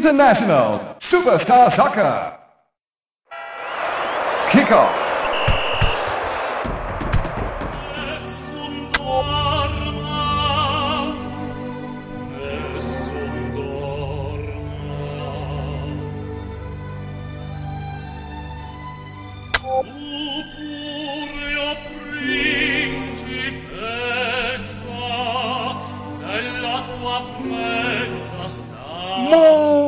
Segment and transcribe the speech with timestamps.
[0.00, 2.38] International Superstar Soccer.
[4.50, 5.09] Kickoff.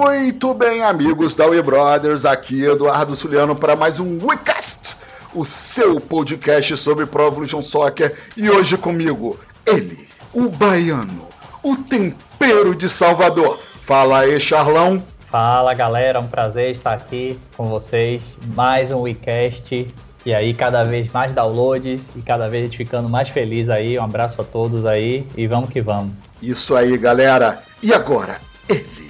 [0.05, 4.97] Muito bem, amigos da We Brothers, aqui Eduardo Suliano para mais um WeCast,
[5.33, 8.13] o seu podcast sobre Pro Evolution Soccer.
[8.37, 11.29] E hoje comigo, ele, o baiano,
[11.63, 13.61] o tempero de Salvador.
[13.81, 15.05] Fala aí, Charlão.
[15.31, 18.25] Fala galera, um prazer estar aqui com vocês.
[18.57, 19.87] Mais um WeCast.
[20.27, 23.97] E aí, cada vez mais downloads e cada vez ficando mais feliz aí.
[23.97, 26.13] Um abraço a todos aí e vamos que vamos.
[26.43, 27.63] Isso aí, galera.
[27.81, 29.02] E agora, ele,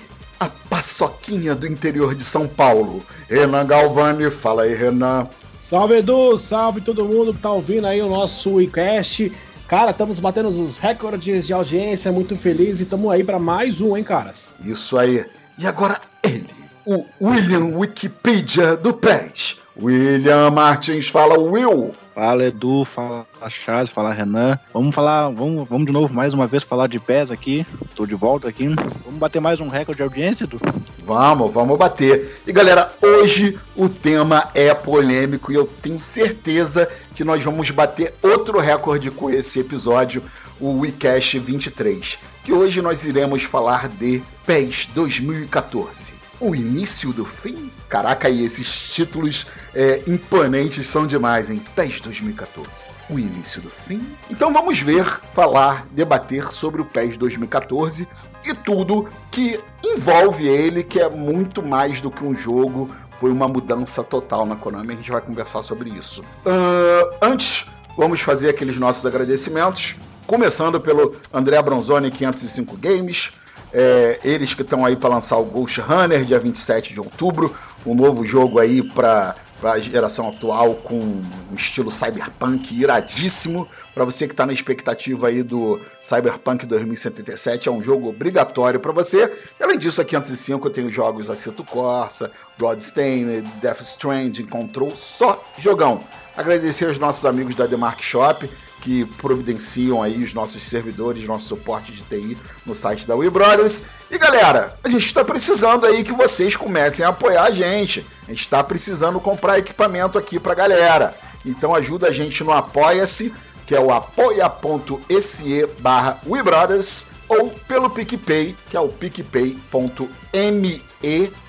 [0.42, 4.28] a paçoquinha do interior de São Paulo, Renan Galvani.
[4.30, 5.28] Fala aí, Renan.
[5.58, 9.32] Salve Edu, salve todo mundo que tá ouvindo aí o nosso WeCast.
[9.68, 13.96] Cara, estamos batendo os recordes de audiência, muito feliz e estamos aí para mais um,
[13.96, 14.52] hein, caras?
[14.60, 15.24] Isso aí.
[15.56, 16.50] E agora ele,
[16.84, 19.58] o William Wikipedia do PES.
[19.80, 21.92] William Martins, fala Will.
[22.14, 24.58] Fala Edu, fala Charles, fala Renan.
[24.72, 27.66] Vamos falar, vamos, vamos de novo mais uma vez falar de pés aqui.
[27.88, 28.66] Estou de volta aqui.
[29.04, 30.60] Vamos bater mais um recorde de audiência, Edu?
[31.04, 32.40] Vamos, vamos bater.
[32.46, 38.14] E galera, hoje o tema é polêmico e eu tenho certeza que nós vamos bater
[38.22, 40.22] outro recorde com esse episódio,
[40.60, 42.18] o WeCast 23.
[42.44, 47.70] Que hoje nós iremos falar de PES 2014 o início do fim?
[47.88, 51.62] Caraca, e esses títulos é, imponentes são demais, hein?
[51.74, 52.86] PES 2014.
[53.12, 54.16] O início do fim?
[54.30, 58.08] Então vamos ver, falar, debater sobre o PES 2014
[58.42, 63.46] e tudo que envolve ele, que é muito mais do que um jogo, foi uma
[63.46, 64.94] mudança total na Konami.
[64.94, 66.22] A gente vai conversar sobre isso.
[66.22, 67.66] Uh, antes,
[67.98, 69.96] vamos fazer aqueles nossos agradecimentos.
[70.26, 73.32] Começando pelo André Bronzoni 505 Games,
[73.74, 77.94] é, eles que estão aí para lançar o Ghost Runner, dia 27 de outubro, um
[77.94, 79.34] novo jogo aí para
[79.70, 83.68] a geração atual com um estilo cyberpunk iradíssimo.
[83.94, 88.92] Para você que está na expectativa aí do Cyberpunk 2077, é um jogo obrigatório para
[88.92, 89.32] você.
[89.60, 96.02] Além disso, a 505 eu tenho jogos Aceto Corsa, Bloodstained, Death Stranding, Control, só jogão.
[96.36, 98.48] Agradecer aos nossos amigos da The Mark Shop,
[98.82, 103.84] que providenciam aí os nossos servidores, nosso suporte de TI no site da We Brothers.
[104.10, 108.04] E galera, a gente está precisando aí que vocês comecem a apoiar a gente.
[108.26, 111.14] A gente está precisando comprar equipamento aqui para galera.
[111.46, 113.32] Então ajuda a gente no Apoia-se,
[113.64, 120.82] que é o apoia.se barra WeBrothers, ou pelo PicPay, que é o picpay.me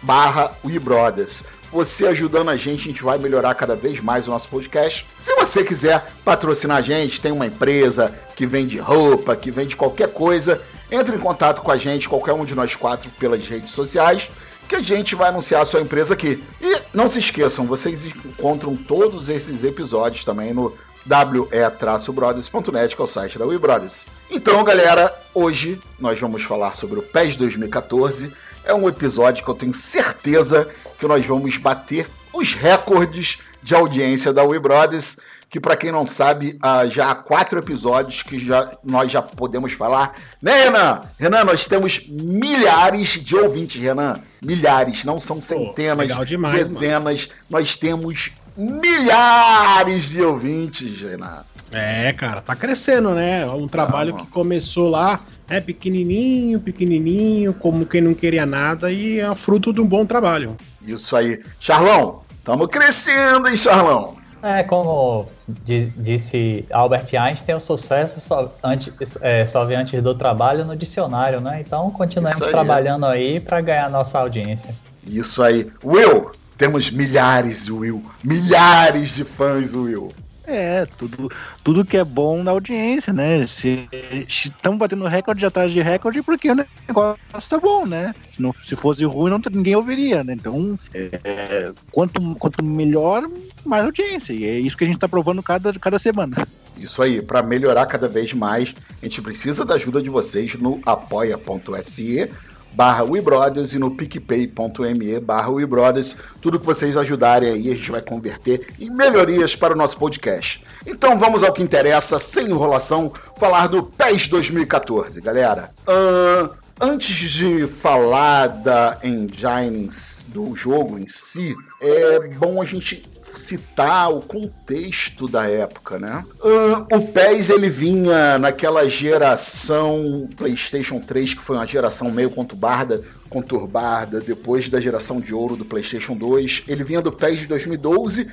[0.03, 1.43] barra WeBrothers
[1.73, 5.07] você ajudando a gente, a gente vai melhorar cada vez mais o nosso podcast.
[5.19, 10.09] Se você quiser patrocinar a gente, tem uma empresa que vende roupa, que vende qualquer
[10.09, 10.61] coisa,
[10.91, 14.29] entre em contato com a gente, qualquer um de nós quatro, pelas redes sociais,
[14.67, 16.43] que a gente vai anunciar a sua empresa aqui.
[16.61, 20.71] E não se esqueçam, vocês encontram todos esses episódios também no
[21.09, 24.05] we-brothers.net, que é o site da We Brothers.
[24.29, 28.31] Então, galera, hoje nós vamos falar sobre o PES 2014
[28.65, 30.67] é um episódio que eu tenho certeza
[31.03, 35.19] que nós vamos bater os recordes de audiência da We Brothers,
[35.49, 36.57] que para quem não sabe,
[36.89, 40.13] já há quatro episódios que já, nós já podemos falar.
[40.41, 41.01] Né, Renan?
[41.19, 44.17] Renan, nós temos milhares de ouvintes, Renan.
[44.41, 47.27] Milhares, não são centenas, Pô, demais, dezenas.
[47.27, 47.39] Mano.
[47.49, 51.43] Nós temos milhares de ouvintes, Renan.
[51.69, 53.41] É, cara, tá crescendo, né?
[53.41, 58.91] É um trabalho ah, que começou lá, é pequenininho, pequenininho, como quem não queria nada
[58.91, 60.55] e é fruto de um bom trabalho.
[60.85, 61.41] Isso aí.
[61.59, 64.15] Charlão, estamos crescendo, hein, Charlão?
[64.41, 70.65] É, como disse Albert Einstein, o sucesso só, antes, é, só vem antes do trabalho
[70.65, 71.63] no dicionário, né?
[71.65, 72.49] Então continuemos aí.
[72.51, 74.75] trabalhando aí para ganhar nossa audiência.
[75.05, 75.71] Isso aí.
[75.81, 80.09] Will, temos milhares de Will, milhares de fãs, Will.
[80.45, 81.31] É, tudo,
[81.63, 83.47] tudo que é bom na audiência, né?
[83.47, 83.87] Se
[84.27, 88.13] estamos batendo recorde atrás de recorde porque o negócio tá bom, né?
[88.35, 90.33] Se, não, se fosse ruim, não, ninguém ouviria, né?
[90.33, 93.23] Então, é, quanto, quanto melhor,
[93.65, 94.33] mais audiência.
[94.33, 96.47] E é isso que a gente tá provando cada, cada semana.
[96.77, 100.81] Isso aí, para melhorar cada vez mais, a gente precisa da ajuda de vocês no
[100.85, 102.29] apoia.se
[102.73, 106.15] barra WeBrothers e no picpay.me barra WeBrothers.
[106.41, 110.63] Tudo que vocês ajudarem aí, a gente vai converter em melhorias para o nosso podcast.
[110.85, 115.71] Então vamos ao que interessa, sem enrolação, falar do PES 2014, galera.
[115.87, 119.87] Uh, Antes de falar da engine
[120.29, 123.03] do jogo em si, é bom a gente
[123.35, 126.23] citar o contexto da época, né?
[126.41, 133.01] Uh, o PES ele vinha naquela geração PlayStation 3 que foi uma geração meio conturbada,
[133.29, 136.63] conturbada depois da geração de ouro do PlayStation 2.
[136.67, 138.27] Ele vinha do PES de 2012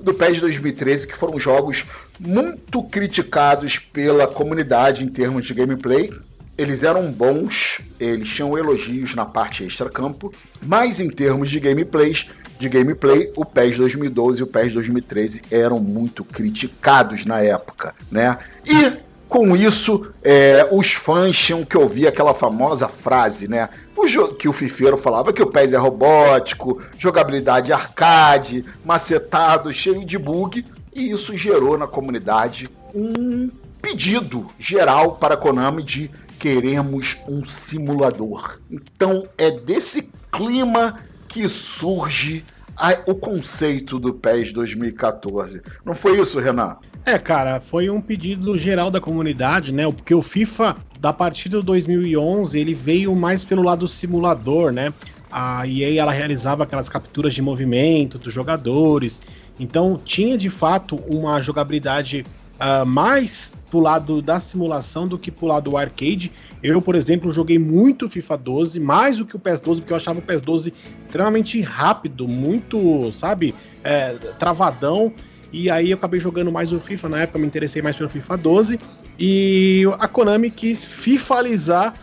[0.00, 1.84] do PES de 2013, que foram jogos
[2.18, 6.12] muito criticados pela comunidade em termos de gameplay.
[6.56, 10.32] Eles eram bons, eles tinham elogios na parte extra-campo,
[10.64, 15.78] mas em termos de gameplays, de gameplay, o PES 2012 e o PES 2013 eram
[15.78, 18.38] muito criticados na época, né?
[18.64, 23.68] E com isso, é, os fãs tinham que ouvir aquela famosa frase, né?
[23.96, 30.16] O que o Fifeiro falava que o PES é robótico, jogabilidade arcade, macetado, cheio de
[30.16, 30.64] bug,
[30.94, 33.50] e isso gerou na comunidade um
[33.82, 38.60] pedido geral para a Konami de queremos um simulador.
[38.70, 40.98] Então é desse clima
[41.36, 42.42] que surge
[42.74, 45.62] a, o conceito do PES 2014.
[45.84, 46.78] Não foi isso, Renan?
[47.04, 49.84] É, cara, foi um pedido geral da comunidade, né?
[49.92, 54.94] Porque o FIFA, da partida do 2011, ele veio mais pelo lado simulador, né?
[55.30, 59.20] A EA, ela realizava aquelas capturas de movimento dos jogadores.
[59.60, 62.24] Então, tinha de fato uma jogabilidade
[62.54, 66.32] uh, mais pro lado da simulação do que pro lado do arcade.
[66.62, 69.96] Eu, por exemplo, joguei muito FIFA 12, mais do que o PES 12, porque eu
[69.96, 70.74] achava o PES 12
[71.04, 75.12] extremamente rápido, muito, sabe, é, travadão.
[75.52, 78.36] E aí eu acabei jogando mais o FIFA, na época me interessei mais pelo FIFA
[78.36, 78.80] 12.
[79.18, 81.94] E a Konami quis fifalizar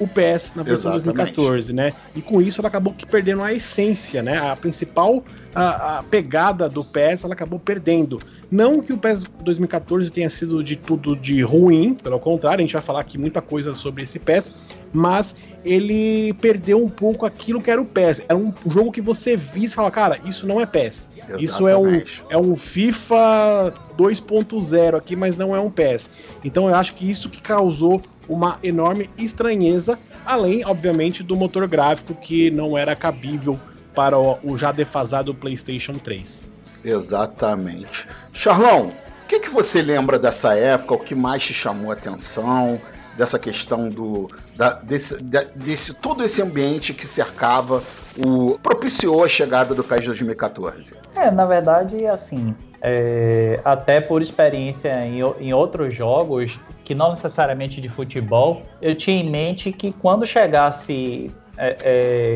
[0.00, 1.34] o PS na versão Exatamente.
[1.36, 1.92] 2014, né?
[2.16, 4.38] E com isso ela acabou que perdendo a essência, né?
[4.38, 5.22] A principal
[5.54, 8.18] a, a, pegada do PS ela acabou perdendo.
[8.50, 12.72] Não que o PES 2014 tenha sido de tudo de ruim, pelo contrário, a gente
[12.72, 14.52] vai falar aqui muita coisa sobre esse PES,
[14.92, 15.34] mas
[15.64, 18.22] ele perdeu um pouco aquilo que era o PES.
[18.28, 21.08] Era um jogo que você via e falava, cara, isso não é PES.
[21.16, 21.44] Exatamente.
[21.44, 26.10] Isso é um, é um FIFA 2.0 aqui, mas não é um PES.
[26.44, 32.14] Então eu acho que isso que causou uma enorme estranheza, além, obviamente, do motor gráfico
[32.14, 33.58] que não era cabível
[33.94, 36.48] para o já defasado PlayStation 3.
[36.84, 38.06] Exatamente.
[38.32, 38.88] Charlão,
[39.24, 40.94] o que, que você lembra dessa época?
[40.94, 42.80] O que mais te chamou a atenção?
[43.16, 44.30] Dessa questão do.
[44.60, 45.24] Da, desse,
[45.56, 47.82] desse todo esse ambiente que cercava
[48.22, 48.58] o.
[48.58, 50.96] propiciou a chegada do PES 2014?
[51.16, 52.54] É, na verdade, assim.
[52.82, 59.16] É, até por experiência em, em outros jogos, que não necessariamente de futebol, eu tinha
[59.16, 61.76] em mente que quando chegasse é,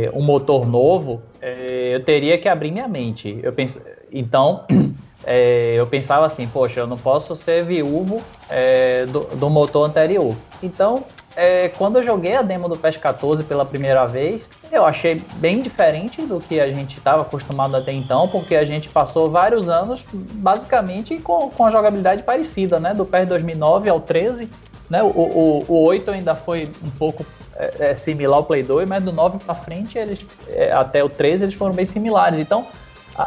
[0.06, 3.38] é, um motor novo, é, eu teria que abrir minha mente.
[3.42, 3.78] Eu pense,
[4.10, 4.64] então,
[5.26, 10.34] é, eu pensava assim, poxa, eu não posso ser viúvo é, do, do, motor anterior.
[10.62, 11.04] Então,
[11.36, 15.60] é, quando eu joguei a demo do PES 14 pela primeira vez, eu achei bem
[15.60, 20.04] diferente do que a gente estava acostumado até então, porque a gente passou vários anos
[20.12, 22.94] basicamente com, com a jogabilidade parecida, né?
[22.94, 24.48] Do PES 2009 ao 13,
[24.88, 25.02] né?
[25.02, 27.26] O, o, o 8 ainda foi um pouco
[27.56, 31.08] é, é, similar ao Play 2, mas do 9 para frente, eles, é, até o
[31.08, 32.40] 13, eles foram bem similares.
[32.40, 32.66] Então,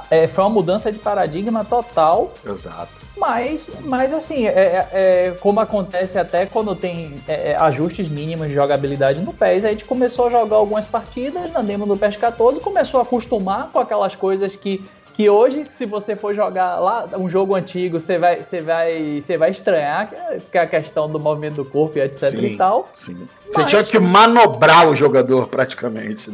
[0.10, 2.34] é, foi uma mudança de paradigma total.
[2.45, 3.06] Exato.
[3.18, 8.48] Mas, mas assim, é, é, é como acontece até quando tem é, é, ajustes mínimos
[8.48, 12.17] de jogabilidade no PES, a gente começou a jogar algumas partidas na demo do PES
[12.17, 14.84] 14, começou a acostumar com aquelas coisas que
[15.17, 19.36] que hoje, se você for jogar lá um jogo antigo, você vai, você vai, você
[19.36, 20.12] vai estranhar
[20.51, 22.88] que é a questão do movimento do corpo e etc sim, e tal.
[22.93, 23.27] Sim.
[23.50, 26.31] Você tinha que manobrar o jogador praticamente.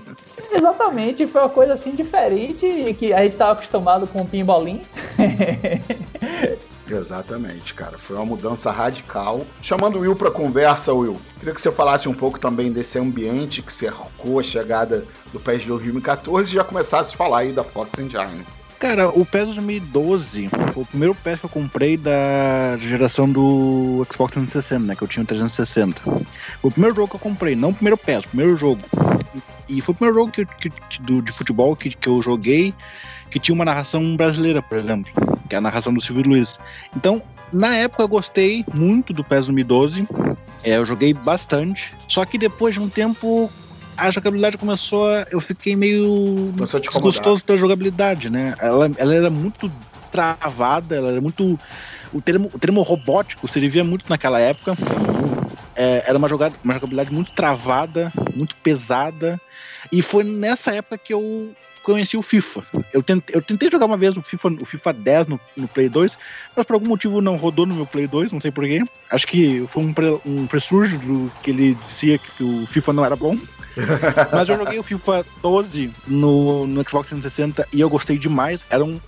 [0.51, 4.81] Exatamente, foi uma coisa assim diferente que a gente estava acostumado com o pinbolim.
[6.85, 7.97] Exatamente, cara.
[7.97, 9.45] Foi uma mudança radical.
[9.61, 13.61] Chamando o Will para conversa, Will, queria que você falasse um pouco também desse ambiente
[13.61, 17.63] que cercou a chegada do PES de 2014 e já começasse a falar aí da
[17.63, 18.45] Fox Engine.
[18.83, 24.33] Cara, o PES 2012 foi o primeiro PES que eu comprei da geração do Xbox
[24.33, 24.93] 360, né?
[24.93, 26.01] Que eu tinha o 360.
[26.01, 26.21] Foi
[26.61, 28.81] o primeiro jogo que eu comprei, não o primeiro PES, o primeiro jogo.
[29.69, 32.75] E foi o primeiro jogo que, que, do, de futebol que, que eu joguei
[33.31, 35.09] que tinha uma narração brasileira, por exemplo,
[35.47, 36.59] que é a narração do Silvio Luiz.
[36.93, 37.21] Então,
[37.53, 40.05] na época eu gostei muito do PES 2012,
[40.61, 43.49] é, eu joguei bastante, só que depois de um tempo
[43.97, 45.25] a jogabilidade começou a.
[45.31, 48.53] Eu fiquei meio desgostoso da jogabilidade, né?
[48.59, 49.71] Ela, ela era muito
[50.11, 51.59] travada, ela era muito.
[52.13, 54.71] O termo, o termo robótico se muito naquela época.
[55.75, 59.39] É, era uma, jogada, uma jogabilidade muito travada, muito pesada.
[59.91, 62.63] E foi nessa época que eu conheci o FIFA.
[62.93, 65.89] Eu tentei, eu tentei jogar uma vez o FIFA, o FIFA 10 no, no Play
[65.89, 66.17] 2,
[66.55, 68.83] mas por algum motivo não rodou no meu Play 2, não sei porquê.
[69.09, 73.05] Acho que foi um, pre, um pressúrgio do que ele dizia que o FIFA não
[73.05, 73.37] era bom.
[74.31, 78.63] mas eu joguei o FIFA 12 no, no Xbox 360 e eu gostei demais.
[78.69, 78.99] Era um,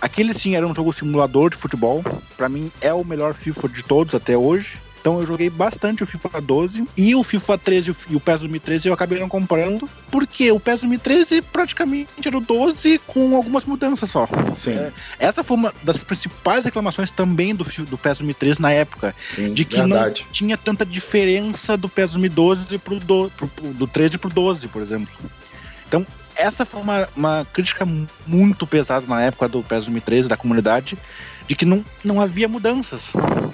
[0.00, 2.04] aquele sim era um jogo simulador de futebol.
[2.36, 4.78] Para mim é o melhor FIFA de todos até hoje.
[5.02, 8.86] Então eu joguei bastante o FIFA 12 e o FIFA 13 e o PES 2013
[8.86, 14.08] eu acabei não comprando, porque o PES 2013 praticamente era o 12 com algumas mudanças
[14.08, 14.28] só.
[14.54, 14.78] Sim.
[14.78, 19.52] É, essa foi uma das principais reclamações também do, do PES 2013 na época, Sim,
[19.52, 20.22] de que verdade.
[20.24, 24.82] não tinha tanta diferença do PES 2012 pro, do, pro, do 13 pro 12, por
[24.82, 25.12] exemplo.
[25.88, 26.06] Então,
[26.36, 27.84] essa foi uma, uma crítica
[28.24, 30.96] muito pesada na época do PES 2013 da comunidade,
[31.52, 33.12] de que não, não havia mudanças.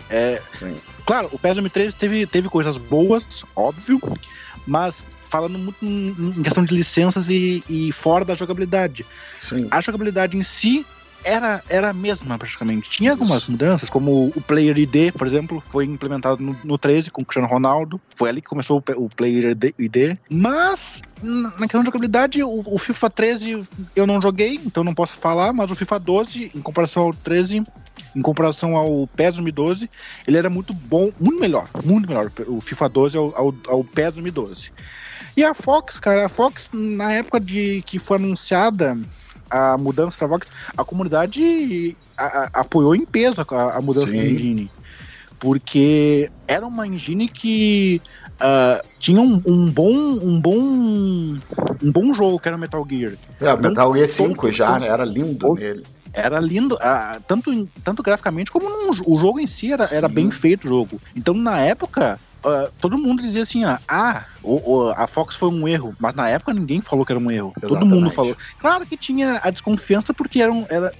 [0.08, 0.76] É, Sim.
[1.04, 4.00] Claro, o PES 2013 teve, teve coisas boas, óbvio,
[4.64, 9.04] mas falando muito em questão de licenças e, e fora da jogabilidade.
[9.40, 9.66] Sim.
[9.70, 10.86] A jogabilidade em si
[11.24, 12.90] era, era a mesma, praticamente.
[12.90, 13.50] Tinha algumas Isso.
[13.50, 17.48] mudanças, como o Player ID, por exemplo, foi implementado no, no 13 com o Cristiano
[17.48, 18.00] Ronaldo.
[18.16, 20.18] Foi ali que começou o, o Player ID.
[20.30, 25.14] Mas, na questão de jogabilidade, o, o, FIFA 13 eu não joguei, então não posso
[25.18, 27.64] falar, mas o FIFA 12, em comparação ao 13,
[28.14, 29.90] em comparação ao PES 2012,
[30.26, 34.14] ele era muito bom, muito melhor, muito melhor, o FIFA 12 ao, ao, ao PES
[34.14, 34.70] 2012.
[35.36, 38.98] E a Fox, cara, a Fox, na época de que foi anunciada
[39.50, 44.18] a mudança da Fox, a comunidade a, a, apoiou em peso a, a mudança Sim.
[44.18, 44.70] da engine.
[45.38, 48.02] Porque era uma engine que
[48.40, 53.12] uh, tinha um, um, bom um bom um bom jogo que era Metal Gear.
[53.40, 54.88] É, então, Metal Gear 5 já, né?
[54.88, 55.84] Era lindo nele.
[56.12, 60.30] Era lindo, uh, tanto, tanto graficamente como num, o jogo em si era, era bem
[60.30, 61.00] feito o jogo.
[61.14, 65.48] Então na época Uh, todo mundo dizia assim, ah, ah o, o, a Fox foi
[65.48, 67.52] um erro, mas na época ninguém falou que era um erro.
[67.56, 67.90] Exatamente.
[67.90, 68.36] Todo mundo falou.
[68.58, 70.92] Claro que tinha a desconfiança porque era, um, era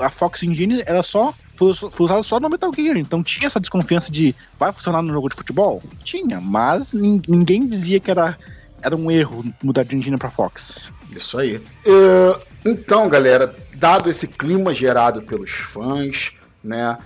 [0.00, 3.60] a Fox Engine era só foi, foi usada só no Metal Gear, então tinha essa
[3.60, 5.82] desconfiança de vai funcionar no jogo de futebol?
[6.04, 8.36] Tinha, mas ninguém dizia que era
[8.82, 10.74] era um erro mudar de engine para Fox.
[11.10, 11.56] Isso aí.
[11.56, 16.96] Uh, então, galera, dado esse clima gerado pelos fãs, né?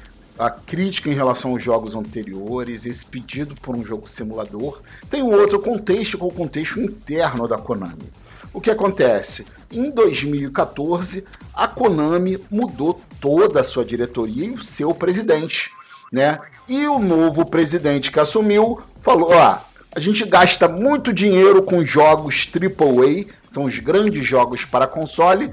[0.40, 4.80] A crítica em relação aos jogos anteriores, esse pedido por um jogo simulador,
[5.11, 8.11] tem um outro contexto, que é o contexto interno da Konami.
[8.52, 9.47] O que acontece?
[9.70, 15.70] Em 2014, a Konami mudou toda a sua diretoria e o seu presidente,
[16.11, 16.38] né?
[16.66, 22.50] E o novo presidente que assumiu falou: ah, a gente gasta muito dinheiro com jogos
[22.52, 25.50] AAA, são os grandes jogos para console,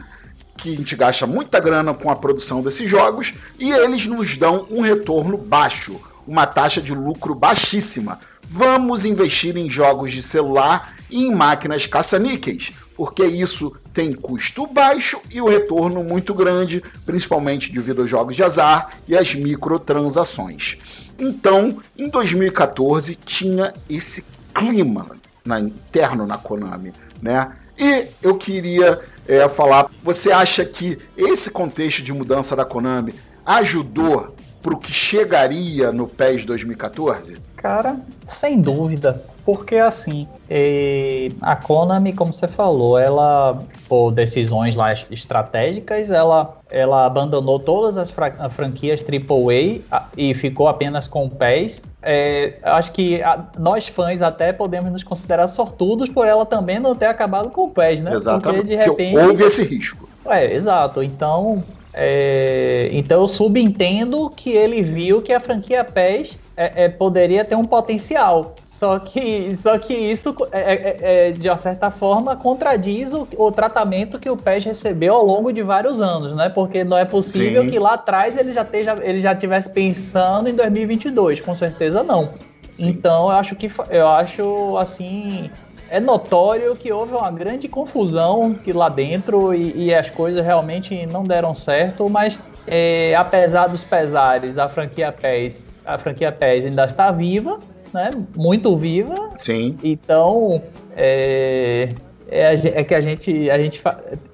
[0.58, 4.66] que a gente gasta muita grana com a produção desses jogos e eles nos dão
[4.70, 8.20] um retorno baixo, uma taxa de lucro baixíssima.
[8.50, 15.20] Vamos investir em jogos de celular e em máquinas caça-níqueis, porque isso tem custo baixo
[15.32, 20.78] e o retorno muito grande, principalmente devido aos jogos de azar e às microtransações.
[21.20, 25.08] Então, em 2014 tinha esse clima
[25.46, 27.54] na, interno na Konami, né?
[27.80, 33.14] E eu queria é, falar, você acha que esse contexto de mudança da Konami
[33.46, 37.40] ajudou para o que chegaria no PES 2014?
[37.56, 39.24] Cara, sem dúvida.
[39.48, 47.06] Porque assim, é, a Konami, como você falou, ela, por decisões lá estratégicas, ela, ela
[47.06, 49.80] abandonou todas as franquias AAA
[50.18, 51.82] e ficou apenas com o PES.
[52.04, 56.94] É, acho que a, nós fãs até podemos nos considerar sortudos por ela também não
[56.94, 58.12] ter acabado com o PES, né?
[58.12, 58.64] Exatamente.
[58.64, 59.18] Porque de repente.
[59.18, 60.10] houve esse risco.
[60.26, 61.02] É, exato.
[61.02, 61.64] Então,
[61.94, 67.56] é, então eu subentendo que ele viu que a franquia PES é, é, poderia ter
[67.56, 68.56] um potencial.
[68.78, 73.52] Só que, só que isso, é, é, é, de uma certa forma, contradiz o, o,
[73.52, 76.48] tratamento que o PES recebeu ao longo de vários anos, né?
[76.48, 77.72] Porque não é possível Sim.
[77.72, 82.30] que lá atrás ele já, esteja, ele já estivesse pensando em 2022, com certeza não.
[82.70, 82.90] Sim.
[82.90, 85.50] Então, eu acho que, eu acho, assim,
[85.90, 91.04] é notório que houve uma grande confusão que lá dentro e, e as coisas realmente
[91.08, 96.86] não deram certo, mas é, apesar dos pesares, a franquia PES, a franquia PES ainda
[96.86, 97.58] está viva,
[97.94, 98.12] né?
[98.36, 99.16] Muito viva.
[99.36, 99.78] Sim.
[99.84, 100.62] Então,
[100.96, 101.90] é,
[102.30, 103.82] é, é que a gente, a gente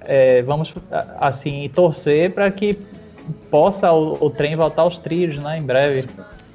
[0.00, 0.74] é, vamos
[1.18, 2.78] assim torcer para que
[3.50, 5.58] possa o, o, trem voltar aos trilhos, né?
[5.58, 6.02] Em breve.
[6.02, 6.08] Sim.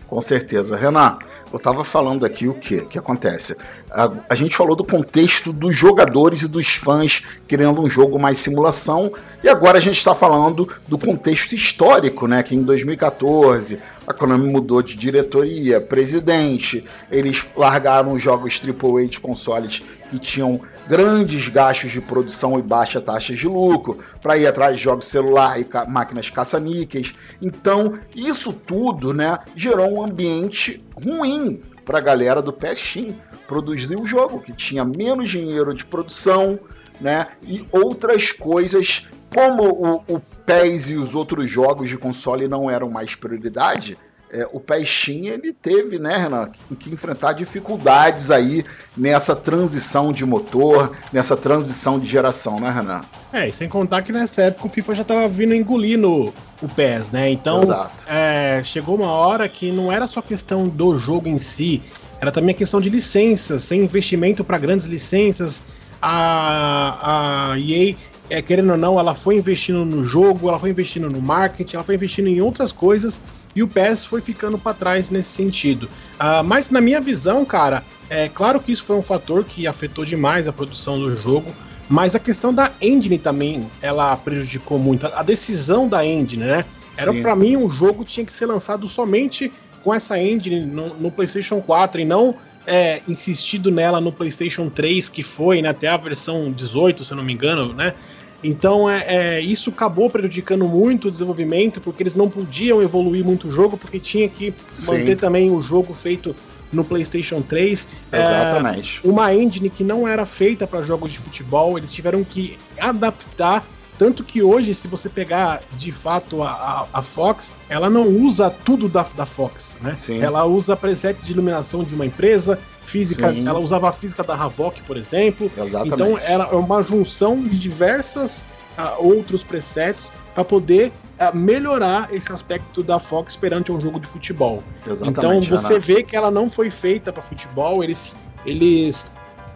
[0.07, 0.75] Com certeza.
[0.75, 1.19] Renan,
[1.53, 3.55] eu estava falando aqui o que que acontece.
[3.91, 8.39] A, a, gente falou do contexto dos jogadores e dos fãs querendo um jogo mais
[8.39, 12.43] simulação, e agora a gente está falando do contexto histórico, né?
[12.43, 19.19] Que em 2014 a Konami mudou de diretoria, presidente, eles largaram os jogos AAA de
[19.19, 24.75] consoles que tinham grandes gastos de produção e baixa taxa de lucro, para ir atrás
[24.77, 27.13] de jogos celular e ca máquinas caça-níqueis.
[27.41, 33.13] Então, isso tudo né, gerou um ambiente ruim para a galera do PSX
[33.47, 36.59] produzir o jogo, que tinha menos dinheiro de produção
[36.99, 39.07] né, e outras coisas.
[39.33, 43.97] Como o, o PES e os outros jogos de console não eram mais prioridade,
[44.31, 48.63] é, o PESCHIM ele teve, né, Renan, que, que enfrentar dificuldades aí
[48.95, 53.01] nessa transição de motor, nessa transição de geração, né, Renan?
[53.33, 57.11] É, e sem contar que nessa época o FIFA já tava vindo engolindo o PES,
[57.11, 57.31] né?
[57.31, 57.61] Então,
[58.07, 61.81] é, chegou uma hora que não era só questão do jogo em si,
[62.21, 65.63] era também a questão de licenças, sem investimento para grandes licenças.
[66.01, 67.95] A, a EA
[68.29, 71.83] é, querendo ou não, ela foi investindo no jogo, ela foi investindo no marketing, ela
[71.83, 73.19] foi investindo em outras coisas
[73.55, 75.85] e o PES foi ficando para trás nesse sentido.
[76.19, 80.05] Uh, mas na minha visão, cara, é claro que isso foi um fator que afetou
[80.05, 81.53] demais a produção do jogo,
[81.89, 85.07] mas a questão da engine também, ela prejudicou muito.
[85.07, 86.65] A decisão da engine, né?
[86.95, 89.51] Era para mim um jogo tinha que ser lançado somente
[89.83, 92.35] com essa engine no, no PlayStation 4 e não
[92.67, 97.17] é, insistido nela no PlayStation 3, que foi né, até a versão 18, se eu
[97.17, 97.95] não me engano, né?
[98.43, 103.47] Então é, é, isso acabou prejudicando muito o desenvolvimento, porque eles não podiam evoluir muito
[103.47, 104.85] o jogo, porque tinha que Sim.
[104.87, 106.35] manter também o jogo feito
[106.71, 107.87] no PlayStation 3.
[108.11, 109.01] Exatamente.
[109.03, 113.65] É, uma engine que não era feita para jogos de futebol, eles tiveram que adaptar.
[113.97, 118.49] Tanto que hoje, se você pegar de fato a, a, a Fox, ela não usa
[118.49, 119.93] tudo da, da Fox, né?
[119.95, 120.21] Sim.
[120.21, 122.57] Ela usa presets de iluminação de uma empresa,
[122.89, 123.47] física, Sim.
[123.47, 125.49] ela usava a física da Havok, por exemplo.
[125.57, 125.93] Exatamente.
[125.93, 128.43] Então era uma junção de diversas
[128.77, 134.07] uh, outros presets para poder uh, melhorar esse aspecto da Fox perante um jogo de
[134.07, 134.63] futebol.
[134.87, 138.15] Exatamente, então você vê que ela não foi feita para futebol, eles
[138.45, 139.05] eles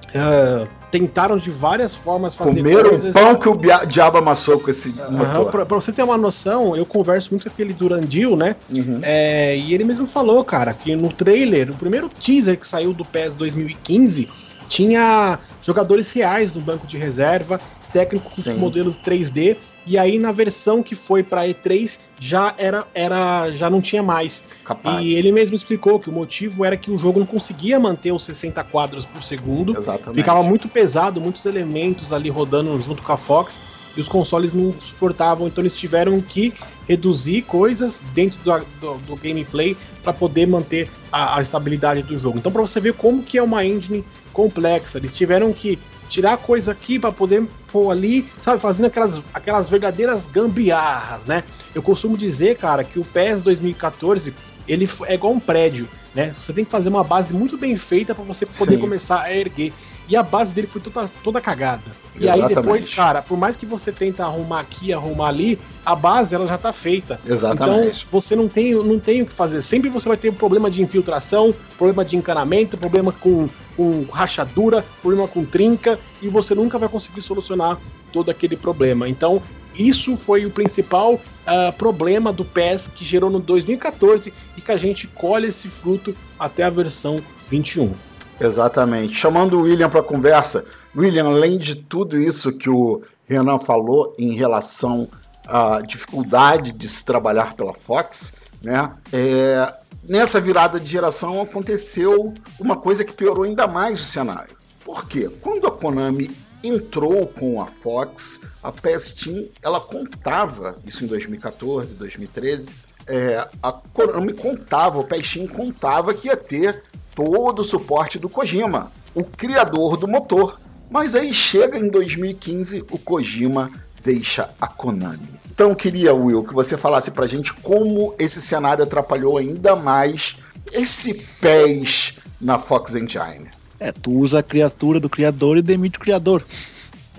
[0.10, 3.10] uh, tentaram de várias formas fazer Comeram coisas.
[3.10, 5.50] o pão que o diabo amassou com esse uhum, motor.
[5.50, 8.56] Pra, pra, você ter uma noção, eu converso muito com aquele Durandil, né?
[8.70, 9.00] Uhum.
[9.02, 13.04] É, e ele mesmo falou, cara, que no trailer, o primeiro teaser que saiu do
[13.04, 14.30] PES 2015,
[14.70, 17.60] tinha jogadores reais no banco de reserva,
[17.92, 23.52] técnicos com modelos 3D, e aí na versão que foi para E3 já era, era
[23.52, 24.44] já não tinha mais.
[24.64, 25.04] Capaz.
[25.04, 28.24] E ele mesmo explicou que o motivo era que o jogo não conseguia manter os
[28.24, 29.76] 60 quadros por segundo.
[29.76, 30.16] Exatamente.
[30.16, 33.62] Ficava muito pesado, muitos elementos ali rodando junto com a Fox
[33.96, 36.54] e os consoles não suportavam, então eles tiveram que
[36.88, 42.38] reduzir coisas dentro do, do, do gameplay para poder manter a, a, estabilidade do jogo.
[42.38, 45.80] Então, para você ver como que é uma engine complexa, eles tiveram que
[46.14, 51.44] tirar coisa aqui para poder pôr ali, sabe, fazendo aquelas, aquelas verdadeiras gambiarras, né?
[51.74, 54.32] Eu costumo dizer, cara, que o PES 2014
[54.68, 56.32] ele é igual um prédio, né?
[56.40, 58.80] Você tem que fazer uma base muito bem feita para você poder Sim.
[58.80, 59.74] começar a erguer.
[60.08, 61.84] E a base dele foi toda, toda cagada.
[62.16, 62.50] E Exatamente.
[62.50, 66.48] aí depois, cara, por mais que você tenta arrumar aqui, arrumar ali, a base ela
[66.48, 67.20] já tá feita.
[67.26, 68.06] Exatamente.
[68.08, 69.62] Então você não tem, não tem o que fazer.
[69.62, 74.86] Sempre você vai ter um problema de infiltração, problema de encanamento, problema com, com rachadura,
[75.02, 77.80] problema com trinca, e você nunca vai conseguir solucionar
[78.12, 79.10] todo aquele problema.
[79.10, 79.42] Então,
[79.76, 84.78] isso foi o principal uh, problema do PES que gerou no 2014 e que a
[84.78, 87.94] gente colhe esse fruto até a versão 21.
[88.40, 89.16] Exatamente.
[89.16, 90.66] Chamando o William para conversa,
[90.96, 95.08] William, além de tudo isso que o Renan falou em relação
[95.48, 98.92] à dificuldade de se trabalhar pela Fox, né?
[99.12, 99.74] É,
[100.08, 104.56] nessa virada de geração aconteceu uma coisa que piorou ainda mais o cenário.
[104.84, 105.30] Por quê?
[105.42, 106.30] Quando a Konami
[106.64, 113.72] entrou com a Fox, a PS Team, ela contava, isso em 2014, 2013, é, a
[113.72, 116.84] Konami contava, o PS Team contava que ia ter
[117.16, 120.60] todo o suporte do Kojima, o criador do motor.
[120.90, 123.72] Mas aí chega em 2015, o Kojima
[124.04, 125.30] deixa a Konami.
[125.54, 130.36] Então queria, Will, que você falasse pra gente como esse cenário atrapalhou ainda mais
[130.72, 133.50] esse pés na Fox Engine.
[133.80, 136.46] É, tu usa a criatura do criador e demite o criador.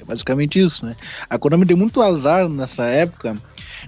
[0.00, 0.96] É basicamente isso, né?
[1.28, 3.36] A Konami deu muito azar nessa época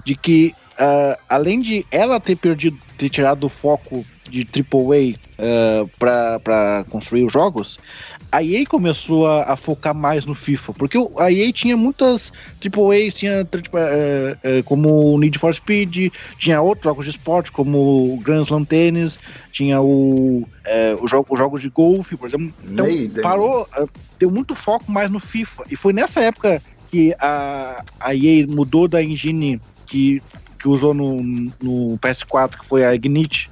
[0.04, 5.90] de que, uh, além de ela ter perdido, ter tirado o foco de AAA uh,
[5.98, 7.78] para construir os jogos,
[8.32, 13.10] a EA começou a, a, focar mais no FIFA, porque a EA tinha muitas AAA,
[13.10, 18.16] tinha tipo, é, é, como Need for Speed, tinha outros jogos de esporte, como o
[18.18, 19.18] Grand Slam Tennis,
[19.52, 22.52] tinha o, é, o jogo, os jogos de golfe, por exemplo.
[22.64, 22.86] Então,
[23.22, 23.68] parou,
[24.18, 28.88] deu muito foco mais no FIFA, e foi nessa época que a, a EA mudou
[28.88, 30.20] da engine que
[30.58, 31.22] que usou no,
[31.62, 33.48] no PS4, que foi a Ignite,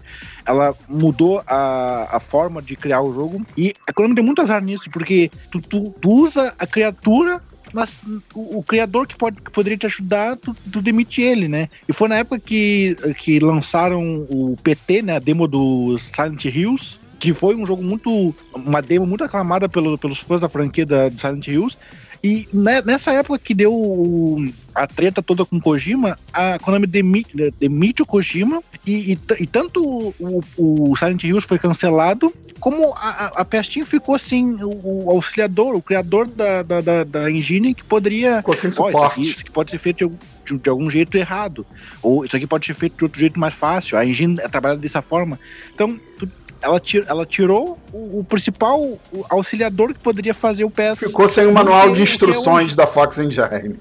[0.46, 3.44] ela mudou a, a forma de criar o jogo.
[3.56, 7.40] E a Konami tem muito azar nisso, porque tu, tu, tu usa a criatura
[7.72, 7.98] mas
[8.32, 11.68] o, o, criador que, pode, que poderia te ajudar, tu, tu, demite ele, né?
[11.88, 15.16] E foi na época que, que lançaram o PT, né?
[15.16, 18.32] A demo do Silent Hills, que foi um jogo muito.
[18.54, 21.76] uma demo muito aclamada pelo, pelos fãs da franquia da, de Silent Hills.
[22.24, 24.42] E nessa época que deu
[24.74, 30.14] a treta toda com Kojima, a Konami demite, demite o Kojima e, e, e tanto
[30.18, 35.74] o, o, Silent Hills foi cancelado, como a, a Pestinho ficou sem o, o, auxiliador,
[35.74, 38.38] o criador da, da, da, da engine que poderia.
[38.38, 39.20] Ficou sem suporte.
[39.20, 41.66] Isso, aqui, pode ser feito de, de, de, algum jeito errado.
[42.02, 43.98] Ou isso aqui pode ser feito de outro jeito mais fácil.
[43.98, 45.38] A engine é trabalhada dessa forma.
[45.74, 46.26] Então, tu,
[46.64, 50.98] ela, tir, ela tirou o, o principal o auxiliador que poderia fazer o PS.
[50.98, 52.76] Ficou sem o manual de instruções um...
[52.76, 53.78] da Fox Engine.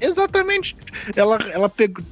[0.00, 0.74] Exatamente.
[1.14, 2.02] Ela, ela pegou,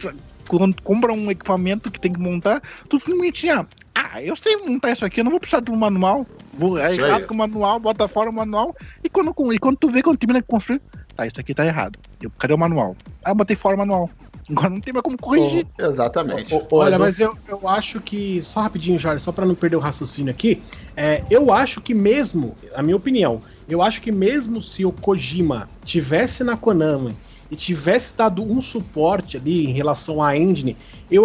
[0.47, 4.93] quando compra um equipamento que tem que montar, tu simplesmente, ah, ah, eu sei montar
[4.93, 6.27] isso aqui, eu não vou precisar de um manual.
[6.53, 10.03] Vou aí rasga o manual, bota fora o manual, e quando, e quando tu vê,
[10.03, 10.83] quando termina de construir,
[11.17, 11.99] tá, isso aqui tá errado.
[12.21, 12.95] Eu, cadê o manual?
[13.25, 14.11] Ah, botei fora o manual.
[14.51, 15.67] Agora não tem mais como corrigir.
[15.81, 16.55] Oh, exatamente.
[16.55, 19.77] Oh, oh, Olha, mas eu, eu acho que, só rapidinho, Jorge, só para não perder
[19.77, 20.61] o raciocínio aqui,
[20.97, 25.69] é, eu acho que mesmo, a minha opinião, eu acho que mesmo se o Kojima
[25.85, 27.17] tivesse na Konami
[27.51, 30.77] e tivesse dado um suporte ali em relação à engine,
[31.11, 31.25] eu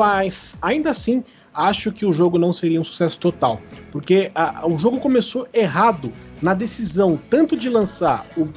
[0.61, 3.59] ainda assim acho que o jogo não seria um sucesso total.
[3.91, 8.47] Porque a, o jogo começou errado na decisão tanto de lançar o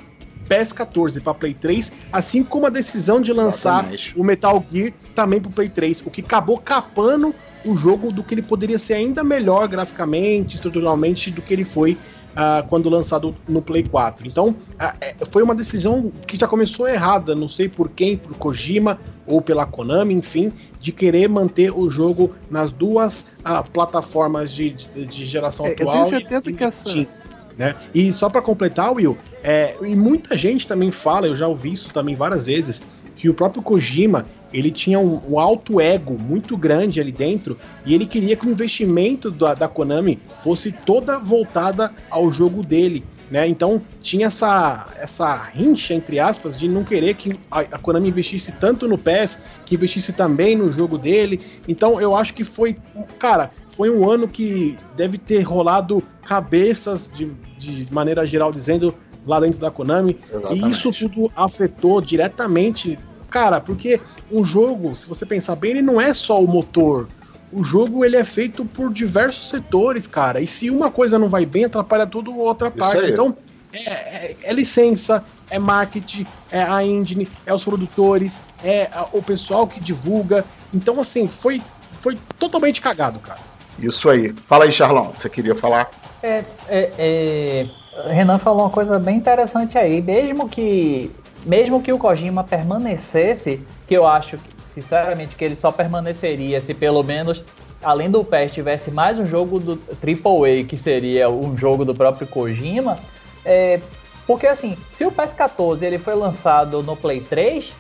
[0.50, 4.18] PS14 para Play 3, assim como a decisão de lançar Exatamente.
[4.18, 7.32] o Metal Gear também para Play 3, o que acabou capando
[7.64, 11.96] o jogo do que ele poderia ser ainda melhor graficamente, estruturalmente do que ele foi
[12.30, 14.26] uh, quando lançado no Play 4.
[14.26, 18.98] Então, uh, foi uma decisão que já começou errada, não sei por quem, por Kojima
[19.26, 25.06] ou pela Konami, enfim, de querer manter o jogo nas duas uh, plataformas de, de,
[25.06, 25.96] de geração é, atual.
[25.96, 27.19] Eu tenho certeza que essa.
[27.56, 27.74] Né?
[27.94, 31.90] E só para completar, Will, é, e muita gente também fala, eu já ouvi isso
[31.90, 32.82] também várias vezes,
[33.16, 37.94] que o próprio Kojima ele tinha um, um, alto ego muito grande ali dentro e
[37.94, 43.04] ele queria que o investimento da, da Konami fosse toda voltada ao jogo dele.
[43.30, 43.46] Né?
[43.46, 48.50] Então tinha essa, essa rincha, entre aspas, de não querer que a, a, Konami investisse
[48.52, 51.40] tanto no PES, que investisse também no jogo dele.
[51.68, 52.76] Então eu acho que foi,
[53.20, 58.94] cara, foi um ano que deve ter rolado cabeças de, de maneira geral dizendo
[59.26, 60.18] lá dentro da Konami.
[60.30, 60.66] Exatamente.
[60.66, 62.98] E isso tudo afetou diretamente
[63.30, 63.98] Cara, porque
[64.30, 67.08] um jogo, se você pensar bem, ele não é só o motor.
[67.50, 70.40] O jogo ele é feito por diversos setores, cara.
[70.40, 73.06] E se uma coisa não vai bem, atrapalha tudo outra parte.
[73.06, 73.34] Então,
[73.72, 79.66] é, é, é, licença, é marketing, é a engine, é os produtores, é o pessoal
[79.66, 80.44] que divulga.
[80.74, 81.62] Então, assim, foi,
[82.02, 83.49] foi totalmente cagado, cara.
[83.80, 84.32] Isso aí.
[84.46, 85.90] Fala aí, Charlão, você queria falar?
[86.22, 87.66] É, é, é,
[88.08, 90.02] Renan falou uma coisa bem interessante aí.
[90.02, 91.10] Mesmo que
[91.44, 94.38] mesmo que o Kojima permanecesse, que eu acho,
[94.72, 97.42] sinceramente, que ele só permaneceria se pelo menos,
[97.82, 102.26] além do PES, tivesse mais um jogo do AAA, que seria um jogo do próprio
[102.26, 102.98] Kojima,
[103.44, 103.80] é,
[104.26, 107.72] porque assim, se o PES 14 ele foi lançado no Play 3,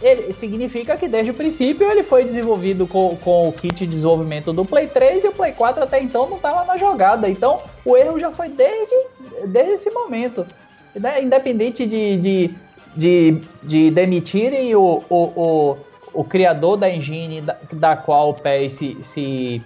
[0.00, 4.52] ele, significa que desde o princípio ele foi desenvolvido com, com o kit de desenvolvimento
[4.52, 7.28] do Play 3 e o Play 4 até então não estava na jogada.
[7.28, 8.94] Então o erro já foi desde,
[9.46, 10.46] desde esse momento.
[10.94, 11.22] Né?
[11.22, 12.54] Independente de, de
[12.94, 15.76] de, de demitirem o, o, o,
[16.12, 19.62] o criador da engine da, da qual o PES se, se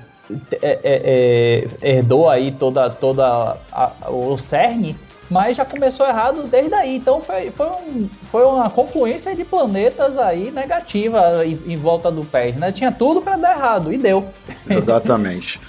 [0.62, 4.96] é, é, é, herdou aí toda, toda a, o cerne,
[5.30, 6.96] mas já começou errado desde aí.
[6.96, 12.24] Então foi, foi, um, foi uma confluência de planetas aí negativa em, em volta do
[12.24, 12.72] PES, né?
[12.72, 14.26] Tinha tudo para dar errado e deu.
[14.68, 15.60] Exatamente.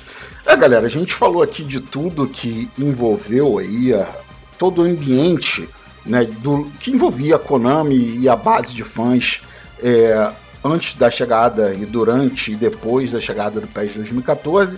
[0.45, 4.07] É, galera, a gente falou aqui de tudo que envolveu aí a,
[4.57, 5.67] todo o ambiente
[6.05, 9.41] né, do, que envolvia a Konami e a base de fãs
[9.83, 10.31] é,
[10.63, 14.77] antes da chegada e durante e depois da chegada do PES 2014,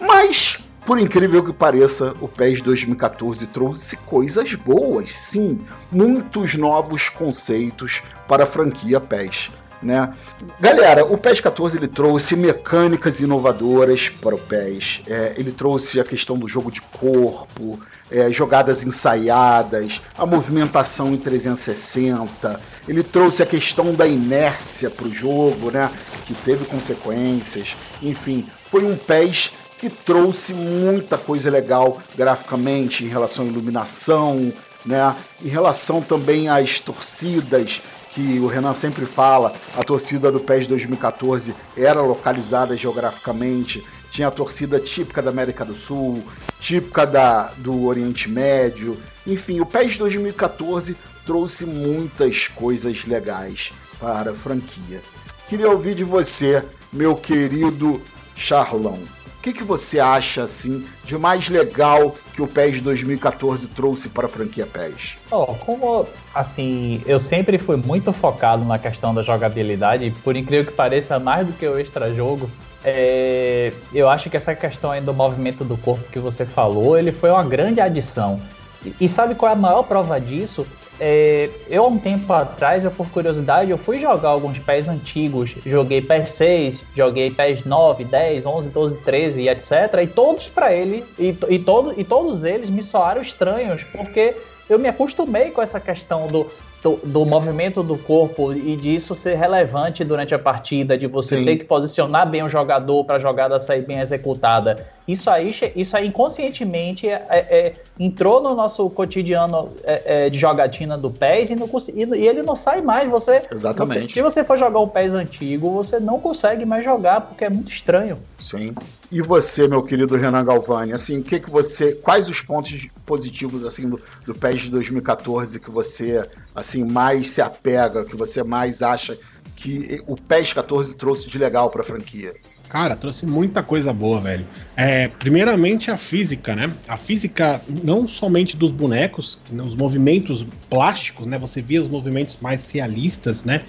[0.00, 8.02] mas por incrível que pareça, o PES 2014 trouxe coisas boas, sim, muitos novos conceitos
[8.26, 9.50] para a franquia PES.
[9.82, 10.12] Né?
[10.60, 15.02] Galera, o PES 14 ele trouxe mecânicas inovadoras para o PES.
[15.06, 21.16] É, ele trouxe a questão do jogo de corpo, é, jogadas ensaiadas, a movimentação em
[21.16, 22.60] 360.
[22.86, 25.90] Ele trouxe a questão da inércia para o jogo, né?
[26.26, 27.74] Que teve consequências.
[28.02, 34.52] Enfim, foi um PES que trouxe muita coisa legal graficamente em relação à iluminação,
[34.84, 35.16] né?
[35.42, 41.54] Em relação também às torcidas, que o Renan sempre fala, a torcida do PES 2014
[41.76, 46.22] era localizada geograficamente, tinha a torcida típica da América do Sul,
[46.58, 49.00] típica da, do Oriente Médio.
[49.26, 55.00] Enfim, o PES 2014 trouxe muitas coisas legais para a franquia.
[55.48, 56.62] Queria ouvir de você,
[56.92, 58.02] meu querido
[58.36, 59.19] Charlão.
[59.40, 64.26] O que, que você acha assim de mais legal que o PES 2014 trouxe para
[64.26, 65.16] a franquia PES?
[65.30, 70.76] Oh, como assim, eu sempre fui muito focado na questão da jogabilidade, por incrível que
[70.76, 72.50] pareça, mais do que o extra jogo.
[72.84, 77.10] É, eu acho que essa questão aí do movimento do corpo que você falou, ele
[77.10, 78.38] foi uma grande adição.
[78.84, 80.66] E, e sabe qual é a maior prova disso?
[81.00, 85.54] É, eu, há um tempo atrás, eu por curiosidade, eu fui jogar alguns pés antigos.
[85.64, 89.72] Joguei PES 6, joguei PES 9, 10, 11, 12, 13 e etc.
[90.02, 94.36] E todos para ele, e, e, todo, e todos eles me soaram estranhos, porque
[94.68, 96.50] eu me acostumei com essa questão do,
[96.82, 101.44] do, do, movimento do corpo e disso ser relevante durante a partida, de você Sim.
[101.44, 104.86] ter que posicionar bem o jogador para a jogada sair bem executada.
[105.08, 110.38] Isso aí, isso aí inconscientemente é, é, é entrou no nosso cotidiano é, é, de
[110.38, 113.10] jogatina do PES e, não, e, e, ele não sai mais.
[113.10, 114.06] Você, Exatamente.
[114.06, 117.50] Você, se você for jogar um PES antigo, você não consegue mais jogar porque é
[117.50, 118.16] muito estranho.
[118.38, 118.74] Sim.
[119.12, 123.66] E você, meu querido Renan Galvani, assim, o que que você, quais os pontos positivos
[123.66, 128.82] assim do, do PES de 2014 que você assim mais se apega, que você mais
[128.82, 129.18] acha
[129.54, 132.32] que o PES 14 trouxe de legal para a franquia?
[132.70, 134.46] Cara, trouxe muita coisa boa, velho.
[134.76, 136.72] É, primeiramente a física, né?
[136.86, 141.36] A física não somente dos bonecos, os movimentos plásticos, né?
[141.38, 143.62] Você via os movimentos mais realistas, né?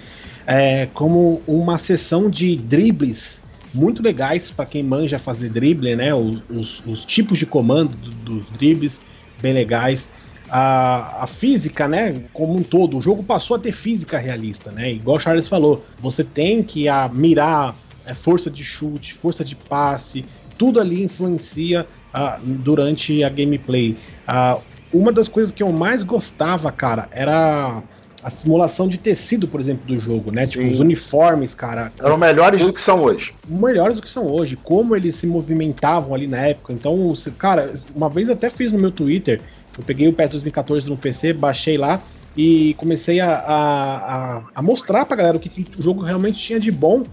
[0.46, 3.40] É, como uma sessão de dribles
[3.74, 6.14] muito legais para quem manja fazer drible, né?
[6.14, 9.00] Os, os, os tipos de comando dos dribles
[9.40, 10.08] bem legais.
[10.48, 14.92] A, a, física, né, como um todo, o jogo passou a ter física realista, né?
[14.92, 17.74] Igual o Charles falou, você tem que a, mirar
[18.06, 20.24] é, força de chute, força de passe,
[20.58, 23.96] tudo ali influencia uh, durante a gameplay.
[24.28, 24.60] Uh,
[24.92, 27.82] uma das coisas que eu mais gostava, cara, era
[28.22, 30.46] a simulação de tecido, por exemplo, do jogo, né?
[30.46, 30.60] Sim.
[30.60, 31.92] Tipo, os uniformes, cara.
[31.98, 33.34] Eram melhores do que são hoje.
[33.48, 34.56] Melhores do que são hoje.
[34.56, 36.72] Como eles se movimentavam ali na época.
[36.72, 39.40] Então, cara, uma vez até fiz no meu Twitter.
[39.76, 42.00] Eu peguei o PES 2014 no PC, baixei lá
[42.36, 46.38] e comecei a, a, a, a mostrar pra galera o que, que o jogo realmente
[46.38, 47.04] tinha de bom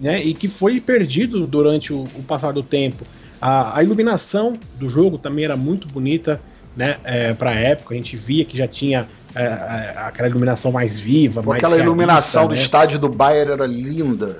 [0.00, 3.04] né, e que foi perdido durante o, o passar do tempo.
[3.40, 6.40] A, a, iluminação do jogo também era muito bonita,
[6.76, 7.94] né, é, para a época.
[7.94, 11.86] A gente via que já tinha é, é, aquela iluminação mais viva, mais Aquela realista,
[11.86, 12.48] iluminação né?
[12.48, 14.38] do estádio do Bayern era linda.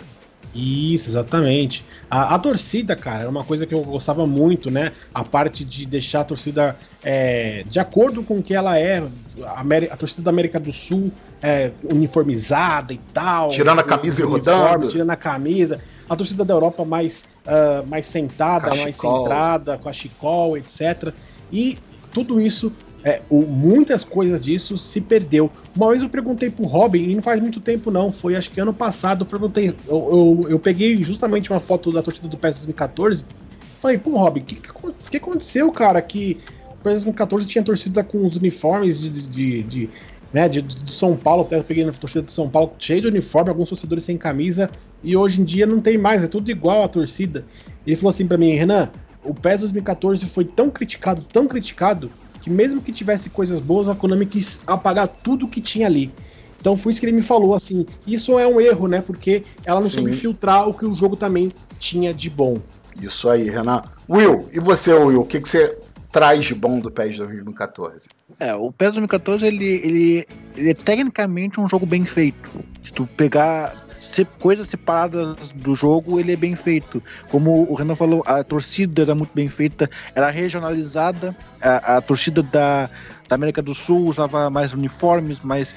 [0.54, 1.84] Isso, exatamente.
[2.10, 4.92] A, a, torcida, cara, era uma coisa que eu gostava muito, né?
[5.14, 9.04] A parte de deixar a torcida é, de acordo com o que ela é.
[9.44, 13.50] A, a torcida da América do Sul é, uniformizada e tal.
[13.50, 14.88] Tirando a camisa e rodando.
[14.88, 15.80] Tirando a camisa.
[16.08, 21.12] A torcida da Europa mais, uh, mais sentada, mais centrada, com a chicol, etc.
[21.52, 21.78] E
[22.12, 22.72] tudo isso
[23.04, 25.50] é, o, muitas coisas disso se perdeu.
[25.74, 28.60] Uma vez eu perguntei pro Robin, e não faz muito tempo não, foi acho que
[28.60, 32.56] ano passado, eu perguntei, eu, eu, eu peguei justamente uma foto da torcida do PES
[32.56, 33.24] 2014,
[33.80, 36.38] falei, pô Robin, o que, que, que, aconteceu, cara, que
[36.72, 39.90] o PES 2014 tinha torcida com os uniformes de, de, de
[40.32, 43.06] né, de, de, São Paulo, até eu peguei na torcida de São Paulo, cheio de
[43.08, 44.70] uniforme, alguns torcedores sem camisa,
[45.02, 47.44] e hoje em dia não tem mais, é tudo igual a torcida.
[47.86, 48.90] Ele falou assim para mim, Renan,
[49.24, 52.10] o PES 2014 foi tão criticado, tão criticado,
[52.40, 56.12] que mesmo que tivesse coisas boas, a Konami quis apagar tudo que tinha ali.
[56.60, 59.00] Então foi isso que ele me falou, assim, isso é um erro, né?
[59.00, 59.98] Porque ela não Sim.
[59.98, 62.60] soube filtrar o que o jogo também tinha de bom.
[63.00, 63.82] Isso aí, Renan.
[64.08, 65.78] Will, e você, Will, o que, que você
[66.10, 68.08] traz de bom do PES 2014?
[68.40, 72.50] É, o PES 2014 ele, ele, ele é tecnicamente um jogo bem feito.
[72.82, 73.86] Se tu pegar
[74.38, 77.02] coisas separadas do jogo, ele é bem feito.
[77.30, 82.42] Como o Renan falou, a torcida era muito bem feita, era regionalizada, a, a torcida
[82.42, 82.90] da,
[83.28, 85.74] da América do Sul usava mais uniformes, mais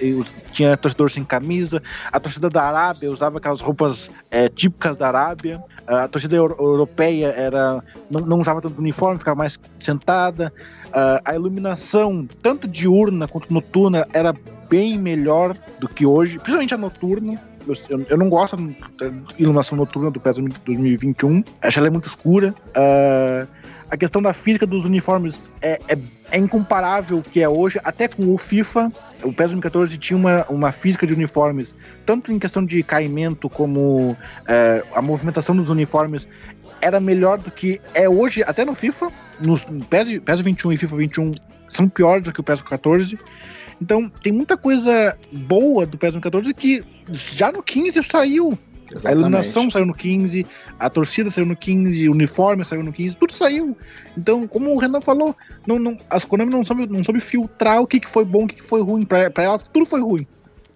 [0.52, 1.82] tinha torcedor sem camisa.
[2.12, 5.62] A torcida da Arábia usava aquelas roupas é, típicas da Arábia.
[5.86, 10.54] A torcida europeia era não, não usava tanto uniforme, ficava mais sentada.
[11.26, 14.34] a iluminação, tanto diurna quanto noturna, era
[14.70, 17.42] bem melhor do que hoje, principalmente a noturna.
[17.68, 18.58] Eu, eu, não gosto
[18.98, 21.44] da iluminação noturna do PES 2021.
[21.62, 22.56] Acho ela é muito escura.
[22.70, 23.48] Uh,
[23.91, 25.97] a questão da física dos uniformes é, é,
[26.32, 28.89] é, incomparável que é hoje, até com o FIFA.
[29.21, 31.75] O PES 2014 tinha uma, uma física de uniformes,
[32.06, 34.15] tanto em questão de caimento como
[34.47, 36.25] é, a movimentação dos uniformes
[36.80, 39.12] era melhor do que é hoje, até no FIFA.
[39.41, 41.32] No PES, PES 21 e FIFA 21
[41.67, 43.19] são piores do que o PES 14.
[43.82, 48.58] Então, tem muita coisa boa do PES 2014 que já no 15 saiu.
[48.91, 49.08] Exatamente.
[49.08, 50.45] A iluminação saiu no 15,
[50.80, 53.77] a torcida saiu no 15, o uniforme saiu no 15, tudo saiu.
[54.17, 57.88] Então, como o Renan falou, não, não, as Konami não soube, não soube filtrar o
[57.88, 59.04] que, que foi bom, o que, que foi ruim.
[59.06, 60.27] Pra, pra elas, tudo foi ruim.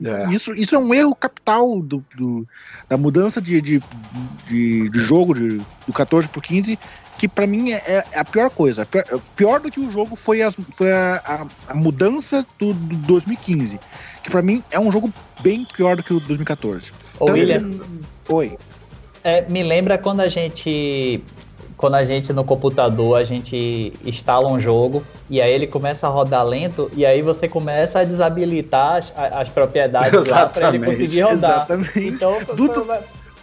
[0.04, 0.32] É.
[0.34, 2.46] Isso, isso é um erro capital do, do
[2.90, 3.82] da mudança de, de,
[4.46, 6.78] de, de jogo de, do 14 por 15,
[7.18, 7.78] que para mim é,
[8.14, 8.86] é, a pior coisa.
[8.86, 12.96] Pior, pior, do que o jogo foi, as, foi a, a, a mudança do, do
[12.98, 13.80] 2015,
[14.22, 16.92] que para mim é um jogo bem pior do que o 2014.
[17.20, 17.68] Ô, então, William,
[18.30, 18.58] oi.
[19.24, 21.24] É, me lembra quando a gente
[21.78, 26.10] quando a gente no computador a gente instala um jogo e aí ele começa a
[26.10, 30.34] rodar lento e aí você começa a desabilitar as, as propriedades Exatamente.
[30.36, 31.56] lá para ele conseguir rodar.
[31.56, 32.00] Exatamente.
[32.00, 32.88] Então, tudo,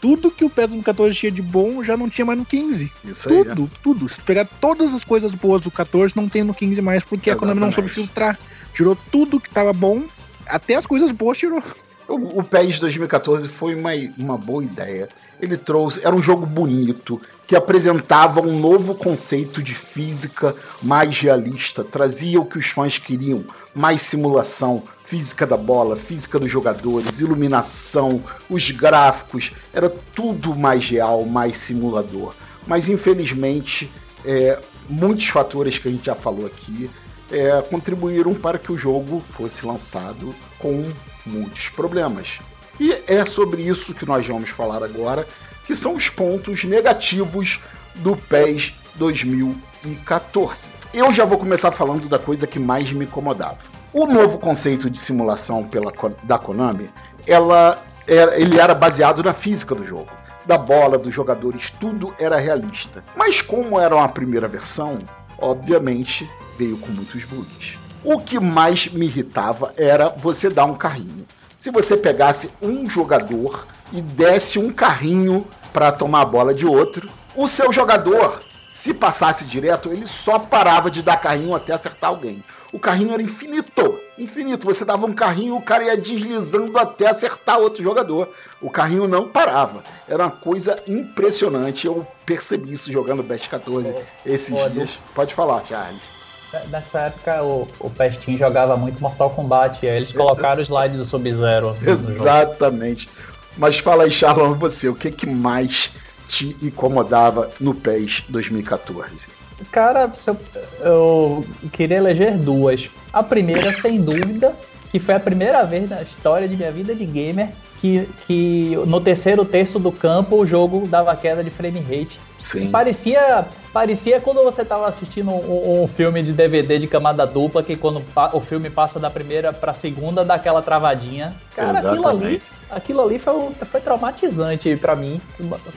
[0.01, 2.91] tudo que o PES no 14 tinha de bom já não tinha mais no 15.
[3.05, 3.57] Isso tudo, aí.
[3.57, 4.09] Tudo, tudo.
[4.09, 7.37] Se pegar todas as coisas boas do 14, não tem no 15 mais, porque Exatamente.
[7.37, 8.39] a Konami não soube filtrar.
[8.75, 10.03] Tirou tudo que tava bom,
[10.47, 11.63] até as coisas boas tirou.
[12.09, 15.09] O, o PES 2014 foi uma, uma boa ideia.
[15.41, 16.05] Ele trouxe.
[16.05, 22.47] Era um jogo bonito, que apresentava um novo conceito de física mais realista, trazia o
[22.47, 29.53] que os fãs queriam: mais simulação, física da bola, física dos jogadores, iluminação, os gráficos,
[29.73, 32.35] era tudo mais real, mais simulador.
[32.67, 33.93] Mas infelizmente,
[34.25, 36.91] é, muitos fatores que a gente já falou aqui
[37.31, 40.91] é, contribuíram para que o jogo fosse lançado com
[41.25, 42.41] muitos problemas.
[42.81, 45.27] E é sobre isso que nós vamos falar agora,
[45.67, 47.61] que são os pontos negativos
[47.95, 50.71] do PES 2014.
[50.93, 53.59] Eu já vou começar falando da coisa que mais me incomodava.
[53.93, 56.91] O novo conceito de simulação pela, da Konami,
[57.27, 60.11] ela era, ele era baseado na física do jogo.
[60.45, 63.05] Da bola, dos jogadores, tudo era realista.
[63.17, 64.99] Mas como era uma primeira versão,
[65.39, 67.79] obviamente veio com muitos bugs.
[68.05, 71.25] O que mais me irritava era você dar um carrinho.
[71.57, 77.09] Se você pegasse um jogador e desse um carrinho para tomar a bola de outro,
[77.37, 82.43] o seu jogador, se passasse direto, ele só parava de dar carrinho até acertar alguém.
[82.73, 84.67] O carrinho era infinito, infinito.
[84.67, 88.29] Você dava um carrinho, o cara ia deslizando até acertar outro jogador.
[88.61, 89.85] O carrinho não parava.
[90.09, 91.87] Era uma coisa impressionante.
[91.87, 93.95] Eu percebi isso jogando Best 14
[94.27, 94.99] esses dias.
[95.15, 96.22] Pode falar, Charles.
[96.71, 100.97] Nessa época o, o Pestin jogava muito Mortal Kombat, e aí eles colocaram o slide
[100.97, 101.77] do Sub-Zero.
[101.83, 103.09] Exatamente.
[103.57, 105.91] Mas fala aí, Charlon, você, o que, que mais
[106.27, 109.29] te incomodava no PES 2014?
[109.71, 110.37] Cara, eu,
[110.81, 112.89] eu queria eleger duas.
[113.13, 114.55] A primeira, sem dúvida,
[114.91, 117.51] que foi a primeira vez na história de minha vida de gamer
[117.83, 122.21] que, que no terceiro terço do campo o jogo dava queda de frame rate.
[122.39, 122.71] Sim.
[122.71, 127.75] Parecia, parecia quando você estava assistindo um, um, filme de DVD de camada dupla, que
[127.75, 128.01] quando
[128.33, 131.35] o filme passa da primeira para a segunda dá aquela travadinha.
[131.57, 135.21] Cara, aquilo ali, aquilo ali foi, foi traumatizante para mim,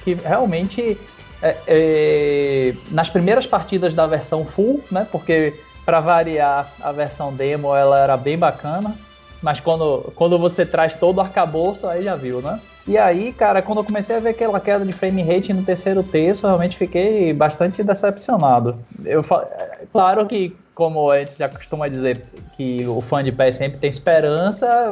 [0.04, 1.00] que realmente
[1.42, 5.08] é, é, nas primeiras partidas da versão full, né?
[5.12, 8.96] Porque para variar a versão demo ela era bem bacana
[9.46, 12.60] mas quando, quando você traz todo o arcabouço, aí já viu, né?
[12.88, 16.02] E aí, cara, quando eu comecei a ver aquela queda de frame rate no terceiro
[16.02, 18.76] terço, eu realmente fiquei bastante decepcionado.
[19.06, 19.24] Eu
[19.92, 22.26] Claro que, como a gente já costuma dizer,
[22.58, 24.66] que o fã de pé sempre tem esperança,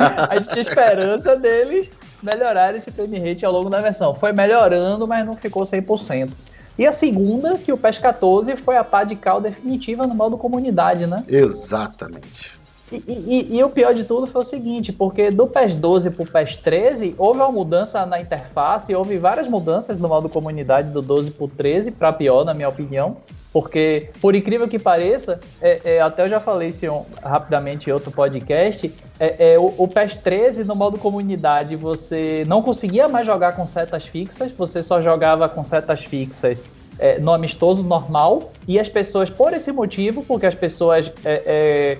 [0.30, 1.90] a gente tinha esperança deles
[2.22, 4.14] melhorar esse frame rate ao longo da versão.
[4.14, 6.30] Foi melhorando, mas não ficou 100%.
[6.78, 10.38] E a segunda, que o PES 14 foi a pá de cal definitiva no modo
[10.38, 11.22] comunidade, né?
[11.28, 12.59] Exatamente.
[12.92, 16.22] E, e, e, o pior de tudo foi o seguinte, porque do PES 12 para
[16.22, 21.00] o PES 13, houve uma mudança na interface, houve várias mudanças no modo comunidade do
[21.00, 23.16] 12 para o 13, para pior, na minha opinião.
[23.52, 26.86] Porque, por incrível que pareça, é, é, até eu já falei isso
[27.22, 32.62] rapidamente em outro podcast, é, é o, o, PES 13 no modo comunidade você não
[32.62, 36.64] conseguia mais jogar com setas fixas, você só jogava com setas fixas
[36.96, 41.98] é, no amistoso normal, e as pessoas, por esse motivo, porque as pessoas é,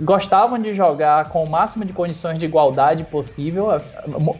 [0.00, 3.68] gostavam de jogar com o máximo de condições de igualdade possível.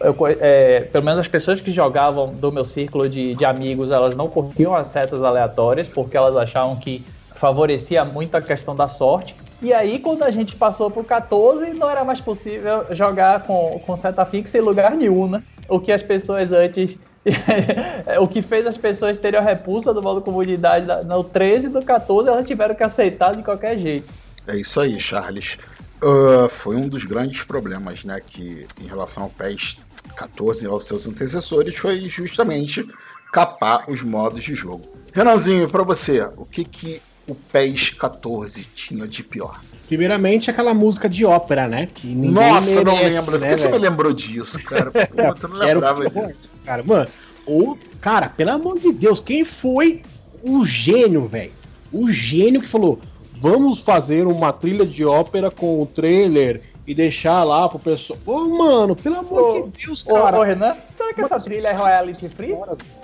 [0.01, 4.15] Eu, é, pelo menos as pessoas que jogavam do meu círculo de, de amigos, elas
[4.15, 7.03] não curtiam as setas aleatórias, porque elas achavam que
[7.35, 9.35] favorecia muito a questão da sorte.
[9.61, 13.95] E aí, quando a gente passou pro 14, não era mais possível jogar com, com
[13.95, 15.43] seta fixa em lugar nenhum, né?
[15.69, 16.97] O que as pessoas antes
[18.19, 21.83] o que fez as pessoas terem a repulsa do modo comunidade no 13 e no
[21.83, 24.22] 14, elas tiveram que aceitar de qualquer jeito.
[24.47, 25.57] É isso aí, Charles.
[26.01, 29.77] Uh, foi um dos grandes problemas, né, que em relação ao PES
[30.17, 32.85] 14 e aos seus antecessores foi justamente
[33.31, 34.85] capar os modos de jogo.
[35.13, 39.61] Renanzinho, para você, o que que o PES 14 tinha de pior?
[39.87, 41.87] Primeiramente, aquela música de ópera, né?
[41.93, 43.31] Que ninguém Nossa, não merece, lembro.
[43.31, 43.83] Por né, que você me velho?
[43.83, 44.91] lembrou disso, cara?
[44.91, 46.39] Puta, eu não lembrava disso.
[46.65, 47.07] Cara, mano,
[47.45, 50.01] o, cara, pelo amor de Deus, quem foi
[50.41, 51.51] o gênio, velho?
[51.91, 52.99] O gênio que falou:
[53.43, 58.17] vamos fazer uma trilha de ópera com o trailer e deixar lá pro pessoal.
[58.25, 60.39] Ô, mano, pelo amor Ô, de Deus, Ô, cara.
[60.39, 62.55] ô, Renan, será que essa trilha é royalty free?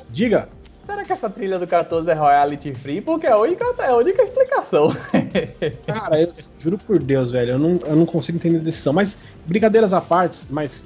[0.10, 0.48] Diga.
[0.86, 3.02] Será que essa trilha do 14 é royalty free?
[3.02, 4.96] Porque é a única, é a única explicação.
[5.86, 8.94] Cara, eu juro por Deus, velho, eu não, eu não consigo entender a decisão.
[8.94, 10.86] Mas, brincadeiras à parte, mas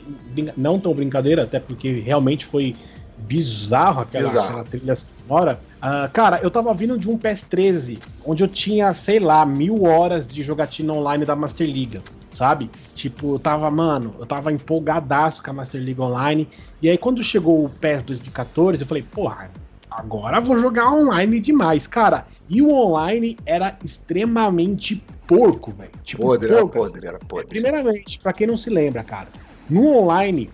[0.58, 2.76] não tão brincadeira, até porque realmente foi
[3.20, 4.47] bizarro aquela, Bizarro.
[4.47, 5.60] aquela trilha sonora.
[5.86, 10.25] Ah, cara, eu tava vindo de um PS13, onde eu tinha, sei lá, mil horas
[10.25, 12.01] de jogatina online da Master League.
[12.31, 12.71] Sabe?
[12.95, 16.47] Tipo, eu tava, mano, eu tava empolgadaço com a Master League Online.
[16.81, 19.51] E aí, quando chegou o PES 2014, eu falei, porra,
[19.91, 21.86] agora eu vou jogar online demais.
[21.86, 25.91] Cara, e o online era extremamente porco, velho.
[26.01, 27.47] Tipo, Podre, era porco, podre, era podre.
[27.47, 29.27] Primeiramente, pra quem não se lembra, cara,
[29.69, 30.49] no online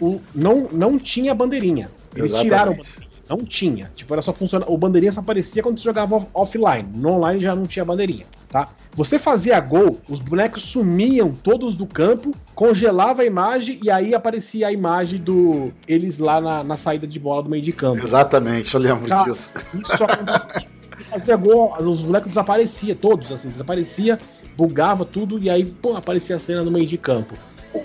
[0.00, 1.90] o, não, não tinha bandeirinha.
[2.14, 2.44] Eles Exatamente.
[2.44, 3.07] tiraram.
[3.28, 3.90] Não tinha.
[3.94, 4.64] Tipo, era só funciona.
[4.68, 6.88] O bandeirinha só aparecia quando você jogava off- offline.
[6.94, 8.68] No online já não tinha bandeirinha, tá?
[8.94, 14.68] Você fazia gol, os bonecos sumiam todos do campo, congelava a imagem e aí aparecia
[14.68, 17.98] a imagem do eles lá na, na saída de bola do meio de campo.
[18.02, 19.54] Exatamente, eu lembro Cara, disso.
[19.74, 20.66] Isso acontecia.
[21.10, 24.18] Fazia gol, os bonecos desapareciam, todos, assim, desaparecia,
[24.56, 27.34] bugava tudo e aí, pô, aparecia a cena no meio de campo.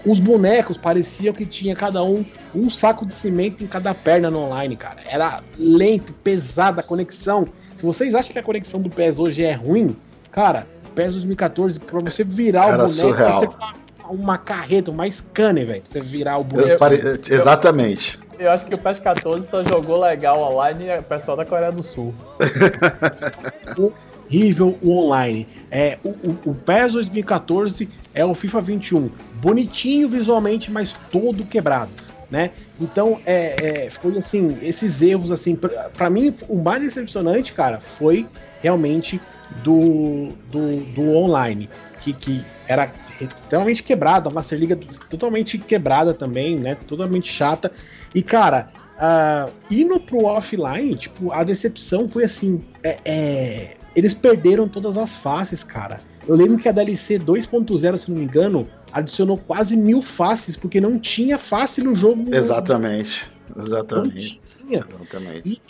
[0.05, 2.25] Os bonecos pareciam que tinha cada um
[2.55, 5.01] um saco de cimento em cada perna no online, cara.
[5.05, 7.47] Era lento, pesada a conexão.
[7.77, 9.95] Se vocês acham que a conexão do PES hoje é ruim,
[10.31, 10.65] cara,
[10.95, 13.39] PES 2014, pra você virar Era o boneco, surreal.
[13.41, 13.73] você faz
[14.09, 15.81] uma carreta, uma scanner, velho.
[15.81, 16.77] pra Você virar o boneco.
[16.79, 18.19] Pare- Exatamente.
[18.39, 21.83] Eu acho que o PES 14 só jogou legal online o pessoal da Coreia do
[21.83, 22.13] Sul.
[24.27, 25.47] horrível o online.
[25.69, 29.09] É, o, o, o PES 2014 é o FIFA 21.
[29.43, 31.91] Bonitinho visualmente, mas todo quebrado.
[32.31, 32.49] Né?
[32.81, 35.55] Então, é, é, foi assim, esses erros, assim,
[35.95, 38.25] pra mim, o mais decepcionante, cara, foi
[38.61, 39.21] realmente
[39.63, 41.69] do, do, do online,
[42.01, 42.91] que, que era
[43.21, 44.75] extremamente quebrado, a Master League
[45.09, 46.75] totalmente quebrada também, né?
[46.87, 47.71] Totalmente chata.
[48.15, 54.67] E, cara, ah, indo pro offline, tipo, a decepção foi assim, é, é, eles perderam
[54.67, 55.99] todas as faces, cara.
[56.27, 60.79] Eu lembro que a DLC 2.0, se não me engano, adicionou quase mil faces, porque
[60.79, 62.33] não tinha face no jogo.
[62.33, 63.29] Exatamente.
[63.53, 64.41] Não Exatamente.
[64.57, 64.79] tinha.
[64.79, 65.61] Exatamente.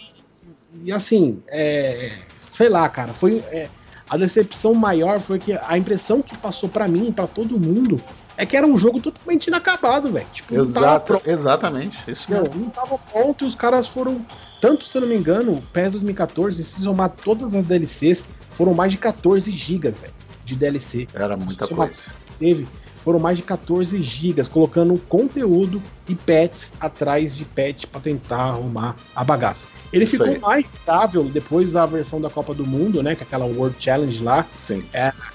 [0.84, 2.12] E assim, é,
[2.52, 3.70] sei lá, cara, foi é,
[4.10, 8.02] a decepção maior foi que a impressão que passou pra mim, pra todo mundo,
[8.36, 10.28] é que era um jogo totalmente inacabado, velho.
[10.34, 12.04] Tipo, não Exato, exatamente.
[12.08, 12.62] Isso não, mesmo.
[12.62, 14.26] não tava pronto e os caras foram,
[14.60, 18.74] tanto se eu não me engano, o PES 2014, se somar todas as DLCs, foram
[18.74, 20.14] mais de 14 gigas, velho,
[20.44, 21.08] de DLC.
[21.14, 22.16] Era muita coisa.
[22.40, 22.68] teve,
[23.04, 28.96] foram mais de 14 gigas, colocando conteúdo e pets atrás de pet pra tentar arrumar
[29.16, 29.66] a bagaça.
[29.92, 30.40] Ele Isso ficou aí.
[30.40, 33.16] mais estável depois da versão da Copa do Mundo, né?
[33.16, 34.46] Que é aquela World Challenge lá.
[34.58, 34.84] Sim.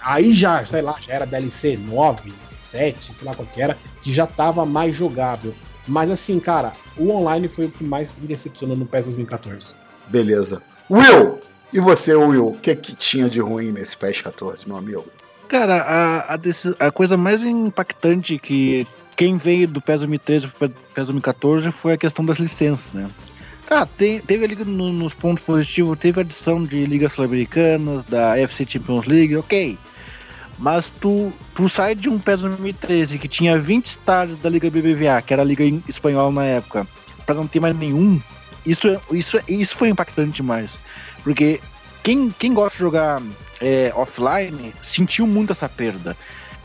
[0.00, 4.12] Aí já, sei lá, já era DLC 9, 7, sei lá qual que era, que
[4.12, 5.54] já tava mais jogável.
[5.86, 9.74] Mas assim, cara, o online foi o que mais me decepcionou no PES 2014.
[10.08, 10.62] Beleza.
[10.90, 11.38] Will!
[11.72, 12.48] E você, Will?
[12.48, 15.04] O que, que tinha de ruim nesse PES 14, meu amigo?
[15.48, 18.86] Cara, a, a, a coisa mais impactante que
[19.16, 23.08] quem veio do PES 2013 pro PES 2014 foi a questão das licenças, né?
[23.66, 28.38] Tá, tem- teve ali no- nos pontos positivos, teve a adição de ligas sul-americanas, da
[28.38, 29.78] FC Champions League, ok.
[30.58, 35.22] Mas tu, tu sai de um PES 2013 que tinha 20 estádios da Liga BBVA,
[35.22, 36.86] que era a Liga Espanhola na época,
[37.24, 38.20] pra não ter mais nenhum,
[38.66, 40.78] isso, é- isso, é- isso foi impactante demais.
[41.22, 41.60] Porque
[42.02, 43.22] quem, quem gosta de jogar
[43.60, 46.16] é, offline sentiu muito essa perda.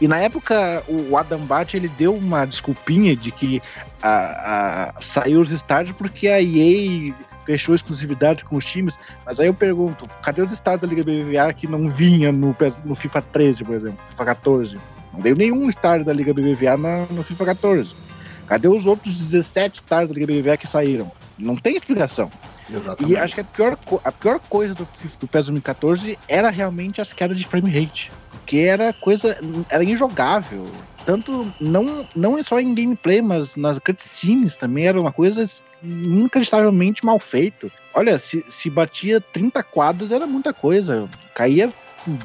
[0.01, 3.61] E na época o Adam Bat ele deu uma desculpinha de que
[4.01, 7.13] a, a- saiu os estádios porque a EA
[7.45, 8.97] fechou exclusividade com os times.
[9.25, 12.95] Mas aí eu pergunto, cadê os estádios da Liga BBVA que não vinha no, no
[12.95, 14.77] FIFA 13, por exemplo, FIFA 14?
[15.13, 17.95] Não veio nenhum estádio da Liga BBVA na- no FIFA 14.
[18.47, 21.11] Cadê os outros 17 estádios da Liga BBVA que saíram?
[21.37, 22.29] Não tem explicação.
[22.71, 23.13] Exatamente.
[23.13, 24.87] E acho que a pior, a pior coisa do,
[25.19, 28.11] do PES 2014 era realmente as quedas de frame rate.
[28.31, 29.37] Porque era coisa.
[29.69, 30.67] Era injogável.
[31.05, 35.45] Tanto não, não só em gameplay, mas nas cutscenes também era uma coisa
[35.83, 37.71] inacreditavelmente mal feito.
[37.93, 41.09] Olha, se, se batia 30 quadros era muita coisa.
[41.35, 41.71] Caía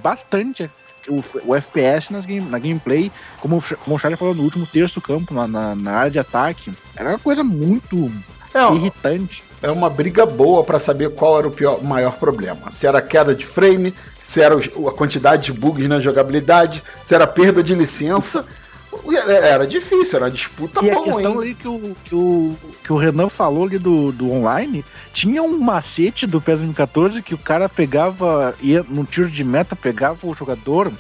[0.01, 0.71] bastante
[1.09, 3.11] o, o FPS nas game, na gameplay,
[3.41, 6.19] como, como o Charlie falou no último terço do campo, na, na, na área de
[6.19, 6.73] ataque.
[6.97, 8.11] Era uma coisa muito
[8.55, 9.43] É, irritante.
[9.63, 12.71] É uma briga boa pra saber qual era o pior, maior problema.
[12.71, 17.15] Se era a queda de frame, se era a quantidade de bugs na jogabilidade, se
[17.15, 18.47] era a perda de licença.
[19.07, 21.39] Era, era difícil, era uma disputa E a bom, questão hein?
[21.41, 25.59] ali que o, que o, que o Renan falou ali do, do online, tinha um
[25.59, 30.35] macete do PES 2014 que o cara pegava, ia no tiro de meta, pegava o
[30.35, 30.91] jogador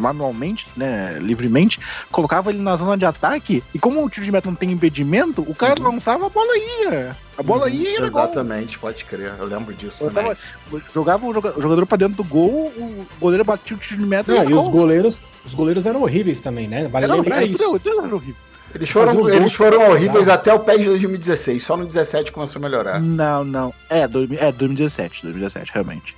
[0.00, 1.78] manualmente, né, livremente,
[2.10, 5.42] colocava ele na zona de ataque, e como o tiro de meta não tem impedimento,
[5.48, 7.16] o cara lançava a bola ia.
[7.36, 8.22] A bola Uhum, ia e era gol.
[8.22, 9.32] Exatamente, pode crer.
[9.38, 10.34] Eu lembro disso Eu também.
[10.70, 14.00] tava- jogava o joga- o jogador pra dentro do gol, o goleiro batia o tiro
[14.00, 14.70] de meta Não, e e os gol.
[14.70, 16.88] goleiros, os goleiros eram horríveis também, né?
[16.88, 17.64] Vale Era lembrar horrível, isso.
[17.64, 18.36] tudo- tudo era horrível.
[18.74, 20.34] Eles foram, eles foram horríveis Não.
[20.34, 21.64] até o PES de 2016.
[21.64, 23.00] Só no 17 começou a melhorar.
[23.00, 23.72] Não, não.
[23.88, 26.14] É, dois- é 2017, 2017, realmente.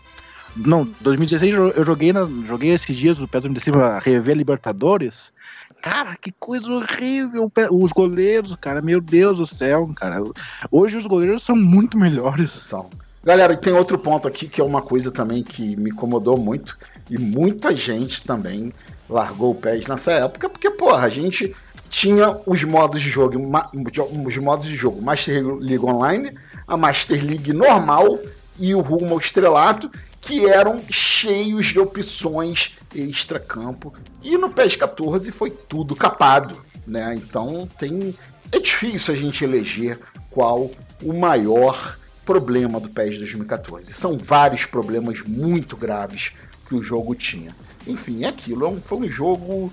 [0.56, 5.32] Não, 2016 eu joguei, na, joguei esses dias o PES 2016 pra rever Libertadores.
[5.82, 7.50] Cara, que coisa horrível.
[7.70, 10.22] Os goleiros, cara, meu Deus do céu, cara.
[10.70, 12.50] Hoje os goleiros são muito melhores.
[12.52, 12.90] São.
[13.22, 16.76] Galera, e tem outro ponto aqui que é uma coisa também que me incomodou muito.
[17.08, 18.72] E muita gente também
[19.08, 21.54] largou o PES nessa época, porque, porra, a gente
[21.88, 23.36] tinha os modos de jogo,
[24.24, 26.32] os modos de jogo Master League Online,
[26.66, 28.20] a Master League normal
[28.56, 29.90] e o Rumo ao Estrelato,
[30.30, 33.92] que eram cheios de opções extra-campo.
[34.22, 36.56] E no PES 14 foi tudo capado,
[36.86, 37.14] né?
[37.16, 38.14] Então tem
[38.52, 39.98] é difícil a gente eleger
[40.30, 40.70] qual
[41.02, 43.92] o maior problema do PES 2014.
[43.92, 46.32] São vários problemas muito graves
[46.68, 47.54] que o jogo tinha.
[47.86, 48.64] Enfim, é aquilo.
[48.66, 49.72] é um- Foi um jogo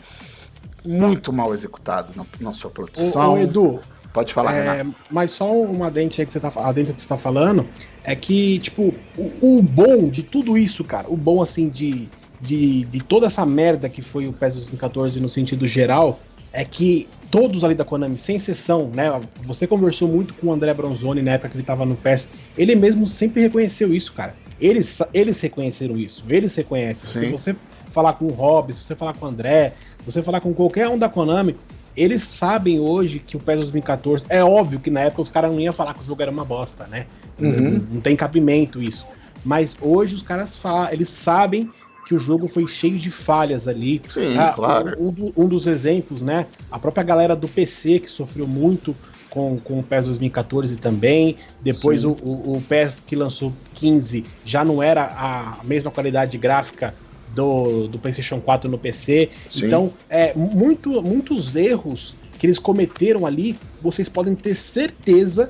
[0.87, 3.33] muito mal executado na, na sua produção.
[3.33, 3.79] ô, Edu,
[4.13, 4.95] Pode falar, É, Renato.
[5.11, 7.67] mas só uma dente aí que você tá, que você tá falando
[8.07, 12.07] é que, tipo, o, o bom de tudo isso, cara, o bom, assim, de,
[12.39, 16.17] de, de toda essa merda que foi o PES 2014 no sentido geral,
[16.53, 19.19] é que todos ali da Konami, sem exceção, né?
[19.43, 22.77] Você conversou muito com o André Bronzoni na época que ele tava no PES, ele
[22.77, 24.33] mesmo sempre reconheceu isso, cara.
[24.57, 27.09] Eles, eles reconheceram isso, eles reconhecem.
[27.09, 27.19] Sim.
[27.19, 27.55] Se você
[27.91, 30.87] falar com o Rob, se você falar com o André, se você falar com qualquer
[30.87, 31.57] um da Konami,
[31.97, 34.23] eles sabem hoje que o PES 2014.
[34.29, 36.45] É óbvio que na época os caras não iam falar que o jogo era uma
[36.45, 37.05] bosta, né?
[37.39, 37.85] Uhum.
[37.91, 39.05] Não, tem cabimento isso.
[39.43, 41.69] Mas hoje os caras falam, eles sabem
[42.07, 44.01] que o jogo foi cheio de falhas ali.
[44.07, 44.95] Sim, Ah, claro.
[44.97, 46.45] um, do- um dos exemplos, né?
[46.71, 48.95] A própria galera do PC que sofreu muito
[49.29, 51.35] com, com o PES 2014 também.
[51.61, 56.93] Depois o, o, o PES que lançou 15 já não era a mesma qualidade gráfica
[57.33, 59.29] do, do PlayStation 4 no PC.
[59.49, 59.67] Sim.
[59.67, 65.49] Então, é, muito, muitos erros que eles cometeram ali, vocês podem ter certeza,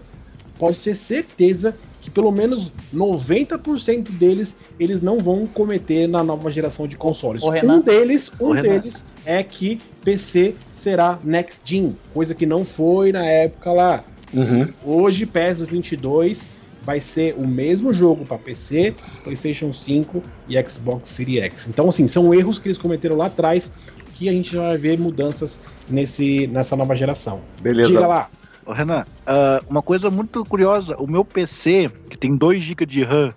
[0.57, 6.87] pode ter certeza que pelo menos 90% deles eles não vão cometer na nova geração
[6.87, 7.43] de consoles.
[7.43, 7.49] Ô.
[7.49, 13.11] Um deles, um Ô, deles é que PC será next gen, coisa que não foi
[13.11, 14.03] na época lá.
[14.33, 14.67] Uhum.
[14.85, 16.56] Hoje, PES 22
[16.87, 21.67] vai ser o mesmo jogo para PC, PlayStation 5 e Xbox Series X.
[21.67, 23.69] Então, assim, são erros que eles cometeram lá atrás
[24.13, 25.59] que a gente vai ver mudanças
[25.89, 27.41] nesse, nessa nova geração.
[27.61, 27.89] Beleza.
[27.89, 28.29] Diga lá.
[28.65, 33.03] Ô, Renan, ah, uma coisa muito curiosa, o meu PC, que tem 2 GB de
[33.03, 33.33] RAM,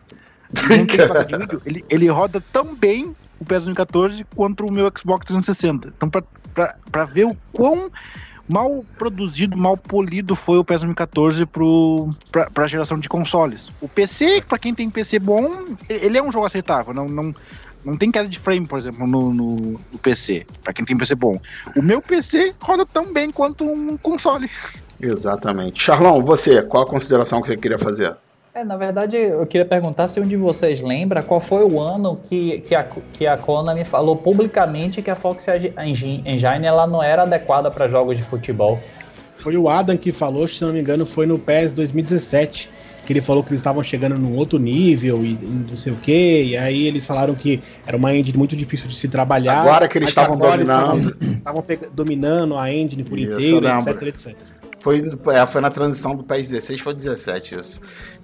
[0.55, 5.89] vídeo, ele, ele roda tão bem o PES 2014 quanto o meu Xbox 360.
[5.89, 6.09] Então,
[6.93, 7.91] pra ver o quão
[8.53, 13.69] mal produzido, mal polido foi o PES 2014 pro, pra, pra geração de consoles.
[13.81, 15.49] O PC, pra quem tem PC bom,
[15.89, 17.09] ele é um jogo aceitável, não...
[17.09, 17.35] não
[17.83, 21.15] não tem queda de frame, por exemplo, no, no, no PC, pra quem tem PC
[21.15, 21.41] bom.
[21.75, 24.51] O meu PC roda tão bem quanto um console.
[25.01, 25.83] Exatamente.
[25.83, 28.15] Charlão, você, qual a consideração que você queria fazer?
[28.53, 32.17] É, na verdade, eu queria perguntar se um de vocês lembra qual foi o ano
[32.17, 32.83] que, que, a,
[33.13, 35.47] que a Konami falou publicamente que a Fox
[35.79, 38.79] Engine, Engine ela não era adequada para jogos de futebol.
[39.37, 42.69] Foi o Adam que falou, se não me engano, foi no PES 2017,
[43.07, 45.97] que ele falou que eles estavam chegando num outro nível e, e não sei o
[45.97, 49.61] que, e aí eles falaram que era uma engine muito difícil de se trabalhar.
[49.61, 51.17] Agora que eles estavam dominando.
[51.23, 54.37] estavam- dominando a engine por Isso, inteiro, etc, etc.
[54.81, 55.03] Foi,
[55.35, 57.81] é, foi na transição do PES 16 para 17 isso.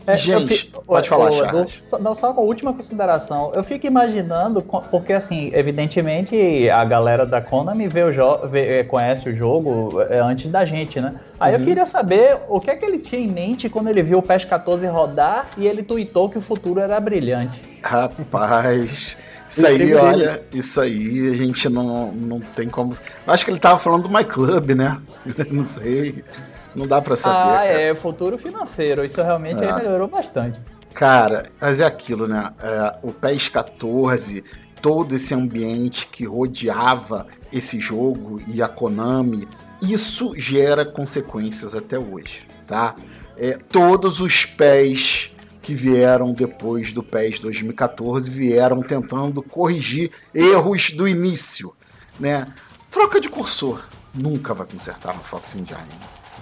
[0.06, 1.82] É, eu Gente, pode Ô, falar, Charles.
[2.00, 3.50] Não, só com a última consideração.
[3.56, 8.84] Eu fico imaginando, porque assim, evidentemente a galera da Konami vê o jo- vê- eh,
[8.84, 11.16] conhece o jogo eh, antes da gente, né?
[11.40, 11.60] Aí Uhum.
[11.60, 14.22] eu queria saber o que é que ele tinha em mente quando ele viu o
[14.22, 17.60] PES 14 rodar e ele tweetou que o futuro era brilhante.
[17.82, 19.18] Rapaz,
[19.48, 22.96] isso aí, olha, isso aí a gente não, não tem como.
[23.26, 25.00] Acho que ele tava falando do My Club, né?
[25.50, 26.24] não sei.
[26.74, 27.36] Não dá pra saber.
[27.36, 27.80] ah, cara.
[27.80, 29.04] é, futuro financeiro.
[29.04, 29.74] Isso realmente É.
[29.74, 30.60] melhorou bastante.
[30.92, 32.52] Cara, mas é aquilo, né?
[32.62, 34.44] É, o PES 14,
[34.80, 39.46] todo esse ambiente que rodeava esse jogo e a Konami,
[39.82, 42.94] isso gera consequências até hoje, tá?
[43.38, 45.30] é, todos os pés
[45.66, 51.74] que vieram depois do PES 2014 vieram tentando corrigir erros do início,
[52.20, 52.46] né?
[52.88, 55.76] Troca de cursor nunca vai consertar no Fox Engine.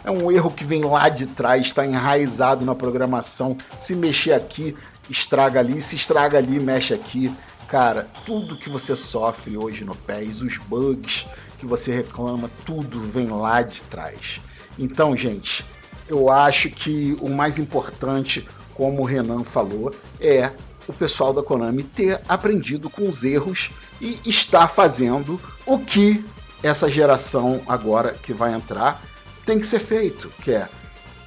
[0.05, 3.57] É um erro que vem lá de trás, está enraizado na programação.
[3.81, 4.77] Se mexer aqui,
[5.09, 7.35] estraga ali, se estraga ali, mexe aqui.
[7.67, 11.27] Cara, tudo que você sofre hoje no PES, os bugs
[11.59, 14.43] que você reclama, tudo vem lá de trás.
[14.79, 15.65] Então, gente,
[16.07, 20.51] eu acho que o mais importante, como o Renan falou, é
[20.87, 23.71] o pessoal da Konami ter aprendido com os erros
[24.01, 26.25] e estar fazendo o que
[26.63, 29.03] essa geração agora que vai entrar
[29.45, 30.69] tem que ser feito, que é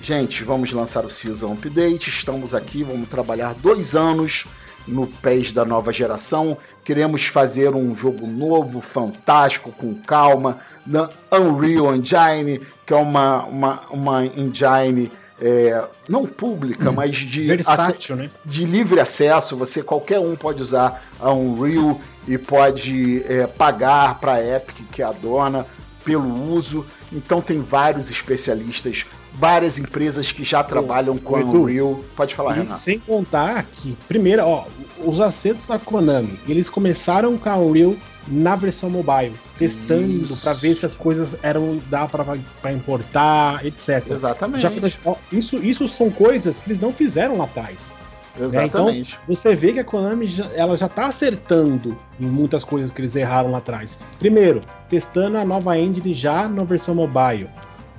[0.02, 4.46] gente, vamos lançar o Season Update, estamos aqui, vamos trabalhar dois anos
[4.88, 6.58] no PES da nova geração.
[6.84, 13.82] Queremos fazer um jogo novo, fantástico, com calma, na Unreal Engine, que é uma, uma,
[13.90, 18.32] uma engine é, não pública, mas de, Versátil, né?
[18.46, 19.56] de livre acesso.
[19.58, 25.02] Você qualquer um pode usar a Unreal e pode é, pagar para a Epic, que
[25.02, 25.66] é a dona,
[26.04, 26.86] pelo uso.
[27.12, 29.06] Então tem vários especialistas,
[29.38, 32.00] várias empresas que já trabalham com a Unreal.
[32.16, 32.80] Pode falar, Renato.
[32.80, 34.66] sem contar que, primeiro, ó,
[35.06, 37.96] os acertos da Konami, eles começaram com a Unreal
[38.28, 42.08] na versão mobile, testando pra ver se as coisas eram dá
[42.62, 44.04] pra importar, etc.
[44.10, 44.62] Exatamente.
[44.62, 44.72] Já
[45.32, 47.94] isso, isso são coisas que eles não fizeram lá atrás.
[48.36, 48.46] né?
[48.46, 49.18] Exatamente.
[49.24, 53.00] Então, você vê que a Konami já, ela já tá acertando em muitas coisas que
[53.00, 53.98] eles erraram lá atrás.
[54.20, 57.50] Primeiro, testando a nova engine já na versão mobile.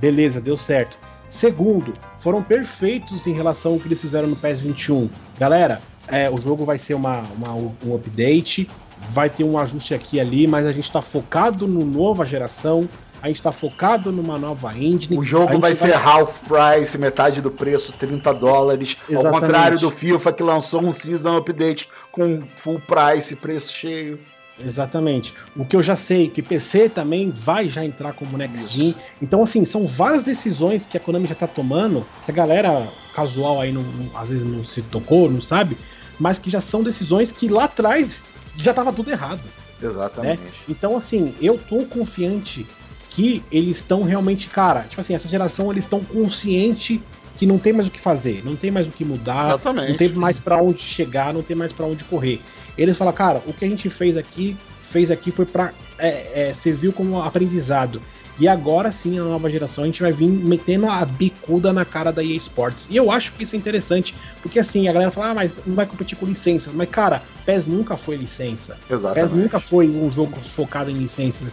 [0.01, 0.99] Beleza, deu certo.
[1.31, 5.11] Segundo, foram perfeitos em relação ao que eles fizeram no PES 21.
[5.39, 8.69] Galera, é, o jogo vai ser uma, uma- um update,
[9.13, 12.89] vai ter um ajuste aqui e ali, mas a gente tá focado no nova geração,
[13.23, 15.19] a gente tá focado numa nova engine.
[15.19, 18.97] O jogo vai ser half price, metade do preço, 30 dólares.
[19.09, 19.41] Ao Exatamente.
[19.41, 24.19] contrário do FIFA que lançou um season update com full price, preço cheio.
[24.65, 25.35] Exatamente.
[25.57, 28.95] O que eu já sei, que PC também vai já entrar como Next Gen.
[29.23, 33.61] Então, assim, são várias decisões que a Konami já tá tomando, que a galera casual
[33.61, 35.77] aí não, não- às vezes não se tocou, não sabe,
[36.19, 38.23] mas que já são decisões que lá atrás
[38.57, 39.43] já tava tudo errado.
[39.83, 40.41] Exatamente.
[40.69, 42.67] Então, assim, eu tô confiante
[43.11, 47.01] que eles estão realmente, cara, tipo assim, essa geração eles estão consciente
[47.37, 49.91] que não tem mais o que fazer, não tem mais o que mudar, Exatamente.
[49.91, 52.41] não tem mais pra onde chegar, não tem mais pra onde correr.
[52.79, 54.57] Eles falam, cara, o que a gente fez aqui,
[54.89, 58.01] fez aqui foi pra é, é, serviu como aprendizado.
[58.39, 62.13] E agora sim, a nova geração, a gente vai vir metendo a bicuda na cara
[62.13, 62.87] da EA Sports.
[62.89, 65.75] E eu acho que isso é interessante, porque assim, a galera fala, ah, mas não
[65.75, 66.71] vai competir com licença.
[66.73, 68.77] Mas, cara, PES nunca foi licença.
[68.87, 69.35] PES Exatamente.
[69.35, 71.51] nunca foi um jogo focado em licenças.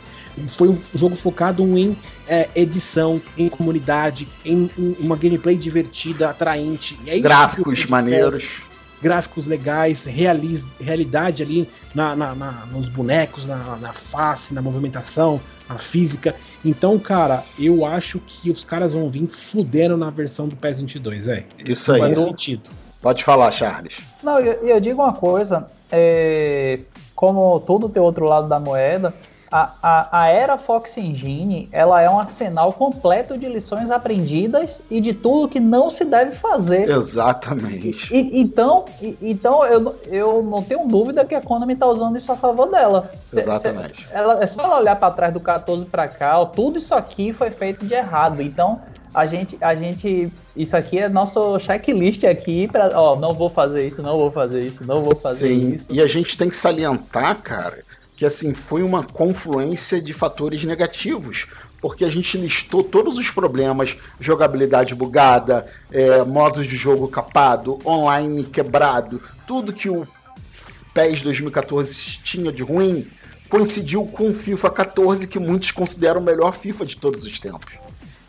[0.56, 1.98] Foi um jogo focado em
[2.28, 7.00] é, edição, em comunidade, em, em uma gameplay divertida, atraente.
[7.04, 8.44] E é Gráficos PES maneiros.
[8.44, 8.75] faz.
[9.02, 15.40] Gráficos legais, realiz, realidade ali na, na- na- nos bonecos, na, na face, na movimentação,
[15.70, 16.34] na física.
[16.64, 21.26] Então, cara, eu acho que os caras vão vir fudendo na versão do PES 22,
[21.26, 21.46] velho.
[21.64, 22.14] Isso Não aí.
[22.16, 22.70] faz sentido.
[23.02, 23.98] Pode falar, Charles.
[24.24, 26.80] Não, e eu, eu digo uma coisa, é,
[27.16, 29.14] como tudo tem outro lado da moeda,
[29.56, 35.00] a, a, a era Fox Engine, ela é um arsenal completo de lições aprendidas e
[35.00, 36.90] de tudo que não se deve fazer.
[36.90, 38.14] Exatamente.
[38.14, 42.18] E- então, e- então eu, não- eu não tenho dúvida que a Konami está usando
[42.18, 43.10] isso a favor dela.
[43.34, 44.08] Exatamente.
[44.12, 47.32] ela- é só ela olhar para trás do 14 para cá, ó, tudo isso aqui
[47.34, 48.42] foi feito de errado.
[48.42, 48.80] Então,
[49.14, 53.88] a gente, a gente, isso aqui é nosso checklist aqui para, ó, não vou fazer
[53.88, 55.88] isso, não vou fazer isso, não vou fazer Sim, isso.
[55.90, 57.80] e a gente tem que salientar, cara,
[58.16, 61.48] que assim foi uma confluência de fatores negativos,
[61.82, 68.44] porque a gente listou todos os problemas, jogabilidade bugada, é, modos de jogo capado, online
[68.46, 70.08] quebrado, tudo que o
[70.94, 73.08] PES 2014 tinha de ruim,
[73.50, 77.74] coincidiu com o FIFA 14, que muitos consideram o melhor FIFA de todos os tempos.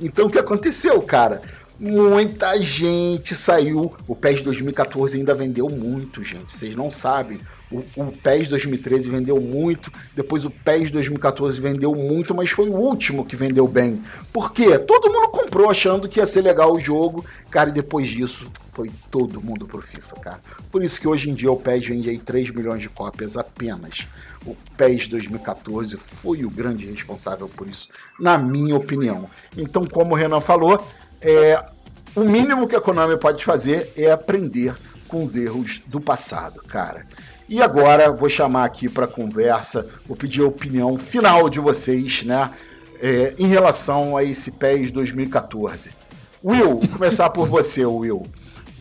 [0.00, 1.40] Então o que aconteceu, cara?
[1.78, 3.94] Muita gente saiu.
[4.06, 6.52] O PES 2014 ainda vendeu muito, gente.
[6.52, 7.38] Vocês não sabem.
[7.70, 9.90] O, o PES 2013 vendeu muito.
[10.14, 14.02] Depois o PES 2014 vendeu muito, mas foi o último que vendeu bem.
[14.32, 14.78] Por quê?
[14.78, 17.24] Todo mundo comprou achando que ia ser legal o jogo.
[17.50, 20.40] Cara, e depois disso foi todo mundo pro FIFA, cara.
[20.70, 24.06] Por isso que hoje em dia o PES vende aí 3 milhões de cópias apenas.
[24.44, 27.88] O PES 2014 foi o grande responsável por isso,
[28.20, 29.28] na minha opinião.
[29.56, 30.86] Então, como o Renan falou,
[31.20, 31.64] é,
[32.14, 34.74] o mínimo que a Konami pode fazer é aprender
[35.08, 37.06] com os erros do passado, cara.
[37.48, 42.50] E agora vou chamar aqui para conversa, vou pedir a opinião final de vocês, né,
[43.00, 45.90] é, em relação a esse PES 2014.
[46.44, 48.26] Will, começar por você, Will.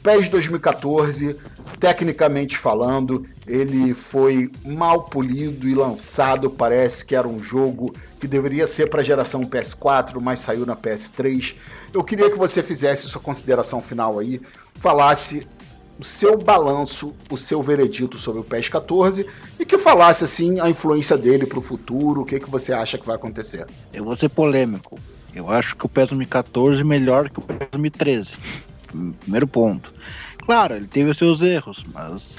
[0.02, 1.36] PES 2014,
[1.80, 6.50] tecnicamente falando, ele foi mal polido e lançado.
[6.50, 10.76] Parece que era um jogo que deveria ser para a geração PS4, mas saiu na
[10.76, 11.56] PS3.
[11.94, 14.42] Eu queria que você fizesse sua consideração final aí,
[14.80, 15.48] falasse
[16.00, 19.26] o seu balanço, o seu veredito sobre o PES 14
[19.60, 22.98] e que falasse assim a influência dele para o futuro, o que, que você acha
[22.98, 23.66] que vai acontecer.
[23.94, 25.00] Eu vou ser polêmico.
[25.34, 28.34] Eu acho que o PES 2014 é melhor que o PES 2013.
[29.22, 29.94] Primeiro ponto.
[30.46, 32.38] Claro, ele teve os seus erros, mas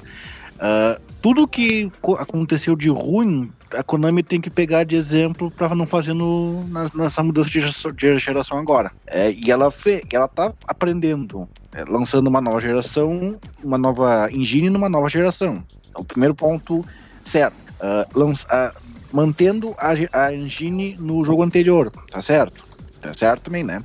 [0.56, 5.86] uh, tudo que aconteceu de ruim, a Konami tem que pegar de exemplo para não
[5.86, 8.92] fazer no, nessa mudança de geração, de geração agora.
[9.06, 14.70] É, e ela, fe, ela tá aprendendo, é, lançando uma nova geração, uma nova engine
[14.70, 15.64] numa nova geração.
[15.94, 16.84] É o primeiro ponto
[17.24, 17.56] certo.
[17.76, 19.92] Uh, lança, uh, mantendo a,
[20.24, 22.64] a engine no jogo anterior, tá certo?
[23.00, 23.84] Tá certo também, né?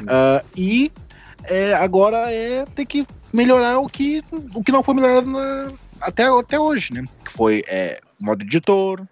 [0.00, 0.90] Uh, e
[1.44, 4.22] é, agora é ter que melhorar o que,
[4.54, 5.68] o que não foi melhorado na,
[6.00, 7.04] até, até hoje, né?
[7.24, 9.02] Que foi é, modo editor,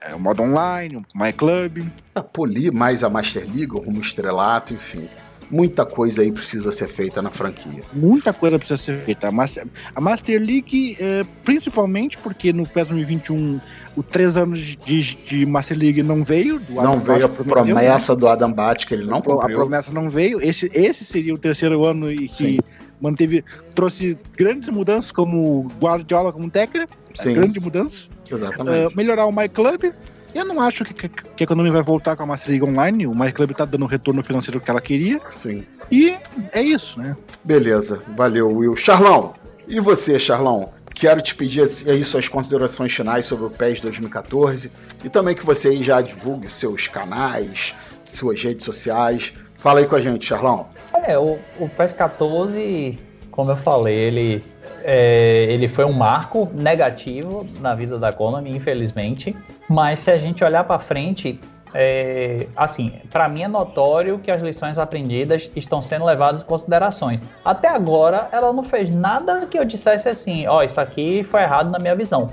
[0.00, 1.84] é, o modo online, o My Club.
[2.14, 5.08] A polir mais a Master League, o rumo estrelato, enfim.
[5.48, 7.84] Muita coisa aí precisa ser feita na franquia.
[7.92, 9.28] Muita coisa precisa ser feita.
[9.28, 13.60] A Master, a Master League, é, principalmente porque no PES 2021
[13.96, 16.60] o três anos de, de Master League não veio.
[16.68, 19.56] não veio a promessa do Adam Bat, que ele não cumpriu.
[19.56, 20.42] A promessa não veio.
[20.42, 22.58] Esse, esse seria o terceiro ano e que Sim
[23.00, 23.44] manteve,
[23.74, 27.34] trouxe grandes mudanças como Guardiola como técnico, Sim.
[27.34, 28.06] grande mudança.
[28.30, 28.92] Exatamente.
[28.92, 29.92] Uh, melhorar o My Club.
[30.34, 33.06] Eu não acho que, que, que a Konami vai voltar com a Master League Online.
[33.06, 35.18] O My Club tá dando o retorno financeiro que ela queria.
[35.30, 35.64] Sim.
[35.90, 36.14] E
[36.52, 37.16] é isso, né?
[37.42, 38.76] Beleza, valeu, Will.
[38.76, 39.34] Charlão,
[39.66, 40.72] e você, Charlão?
[40.94, 44.72] Quero te pedir aí suas considerações finais sobre o PES 2014
[45.04, 49.34] e também que você já divulgue seus canais, suas redes sociais.
[49.66, 50.68] Fala aí com a gente, Charlão.
[51.04, 52.96] É, o, o PES 14,
[53.32, 54.44] como eu falei, ele,
[54.84, 59.34] é, ele foi um marco negativo na vida da Konami, infelizmente.
[59.68, 61.40] Mas se a gente olhar para frente,
[61.74, 67.20] é, assim, para mim é notório que as lições aprendidas estão sendo levadas em considerações.
[67.44, 71.42] Até agora, ela não fez nada que eu dissesse assim, ó, oh, isso aqui foi
[71.42, 72.30] errado na minha visão.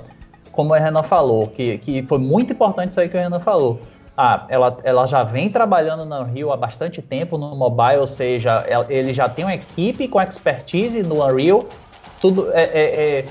[0.52, 3.80] Como o Renan falou, que, que foi muito importante isso aí que o Renan falou
[4.16, 8.64] ah, ela, ela já vem trabalhando no Unreal há bastante tempo no mobile, ou seja,
[8.88, 11.64] ele já tem uma equipe com expertise no Unreal,
[12.20, 13.24] tudo é, é, é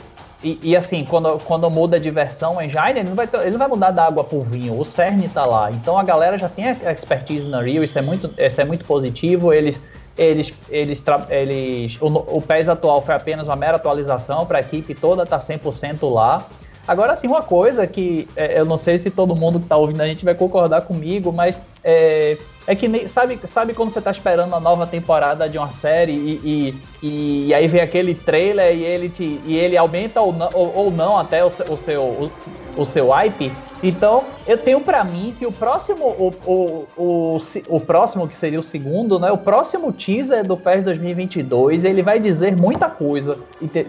[0.43, 3.59] e, e, assim, quando, quando muda de versão engine, ele não, vai ter, ele não
[3.59, 5.71] vai mudar da água pro vinho, o CERN tá lá.
[5.71, 8.83] Então a galera já tem a expertise no Unreal, isso é muito, isso é muito
[8.83, 9.53] positivo.
[9.53, 9.79] Eles,
[10.17, 14.93] eles, eles, eles o, o PES atual foi apenas uma mera atualização para a equipe
[14.93, 16.45] toda tá 100% lá.
[16.87, 20.01] Agora, sim, uma coisa que é, eu não sei se todo mundo que tá ouvindo
[20.01, 24.53] a gente vai concordar comigo, mas é, é que sabe, sabe quando você tá esperando
[24.53, 29.07] a nova temporada de uma série e, e, e aí vem aquele trailer e ele,
[29.09, 32.31] te, e ele aumenta ou não, ou, ou não até o, o seu, o,
[32.75, 33.51] o, seu hype?
[33.81, 38.59] Então, eu tenho para mim que o próximo, o, o, o, o próximo que seria
[38.59, 39.31] o segundo, né?
[39.31, 43.37] O próximo teaser do PES 2022, ele vai dizer muita coisa.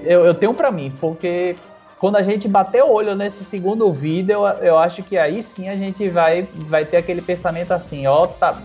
[0.04, 1.54] Eu, eu tenho para mim, porque
[1.98, 5.68] quando a gente bater o olho nesse segundo vídeo, eu, eu acho que aí sim
[5.68, 8.60] a gente vai, vai ter aquele pensamento assim, ó, tá,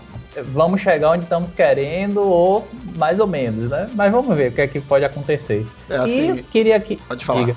[0.52, 2.66] vamos chegar onde estamos querendo, ou
[2.96, 3.88] mais ou menos, né?
[3.94, 5.66] Mas vamos ver o que é que pode acontecer.
[5.88, 6.96] É assim, e queria que.
[6.96, 7.40] Pode falar.
[7.40, 7.56] Diga.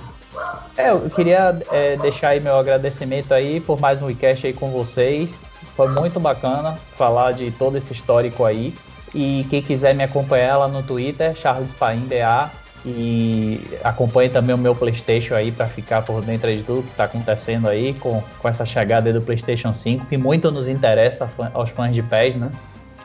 [0.75, 4.71] É, eu queria é, deixar aí meu agradecimento aí por mais um weekend aí com
[4.71, 5.33] vocês.
[5.75, 8.73] Foi muito bacana falar de todo esse histórico aí.
[9.13, 12.49] E quem quiser me acompanhar lá no Twitter, Charles Paim BA,
[12.85, 17.05] e acompanhe também o meu PlayStation aí para ficar por dentro de tudo que está
[17.05, 21.95] acontecendo aí com, com essa chegada do PlayStation 5, que muito nos interessa aos fãs
[21.95, 22.51] de PES, né?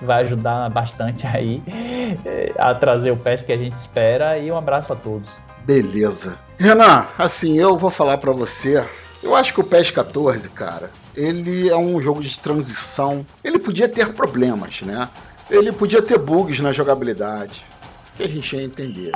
[0.02, 1.62] Vai ajudar bastante aí
[2.24, 4.38] eh, a trazer o PES que a gente espera.
[4.38, 5.28] E um abraço a todos.
[5.64, 6.38] Beleza.
[6.56, 8.84] Renan, assim, eu vou falar para você.
[9.22, 13.26] Eu acho que o PES 14, cara, ele é um jogo de transição.
[13.42, 15.08] Ele podia ter problemas, né?
[15.50, 17.66] Ele podia ter bugs na jogabilidade
[18.18, 19.12] que a gente ia entender.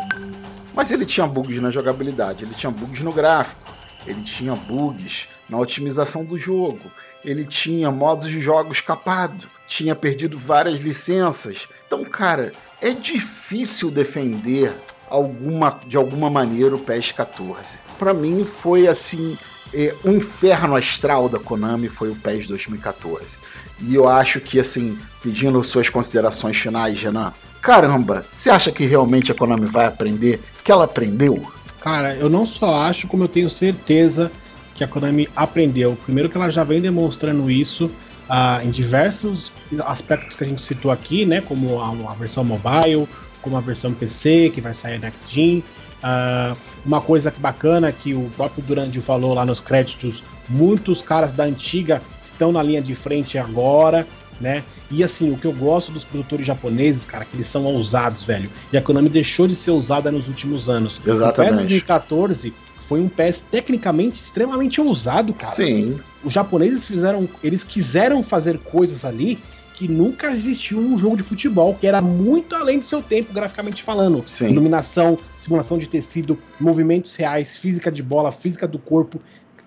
[0.73, 3.75] Mas ele tinha bugs na jogabilidade, ele tinha bugs no gráfico,
[4.07, 6.81] ele tinha bugs na otimização do jogo,
[7.25, 11.69] ele tinha modos de jogo escapado, tinha perdido várias licenças.
[11.87, 14.73] Então, cara, é difícil defender
[15.11, 17.79] alguma de alguma maneira o PES 14.
[17.99, 19.37] Para mim foi assim,
[19.75, 23.37] é, o inferno astral da Konami foi o PES 2014.
[23.81, 29.31] E eu acho que assim, pedindo suas considerações finais, Renan, caramba, você acha que realmente
[29.31, 30.43] a Konami vai aprender?
[30.65, 31.47] Que ela aprendeu?
[31.81, 34.31] Cara, eu não só acho, como eu tenho certeza
[34.75, 35.97] que a Konami aprendeu.
[36.05, 37.91] Primeiro que ela já vem demonstrando isso
[38.29, 39.53] ah, em diversos
[39.85, 41.41] aspectos que a gente citou aqui, né?
[41.41, 43.09] Como a, a versão mobile,
[43.41, 45.63] como a versão PC, que vai sair Next Gen.
[46.03, 51.33] Ah, uma coisa que bacana que o próprio Durandi falou lá nos créditos, muitos caras
[51.33, 54.07] da antiga estão na linha de frente agora,
[54.41, 54.65] né?
[54.93, 58.51] E assim, o que eu gosto dos produtores japoneses, cara, que eles são ousados, velho.
[58.71, 61.01] E a Konami deixou de ser ousada nos últimos anos.
[61.05, 61.55] Exatamente.
[61.55, 62.55] O PES 2014
[62.87, 65.51] foi um PES tecnicamente extremamente ousado, cara.
[65.51, 65.99] Sim.
[66.23, 69.39] Os japoneses fizeram, eles quiseram fazer coisas ali
[69.75, 73.83] que nunca existiu num jogo de futebol, que era muito além do seu tempo, graficamente
[73.83, 74.23] falando.
[74.27, 74.51] Sim.
[74.51, 79.19] Iluminação, simulação de tecido, movimentos reais, física de bola, física do corpo.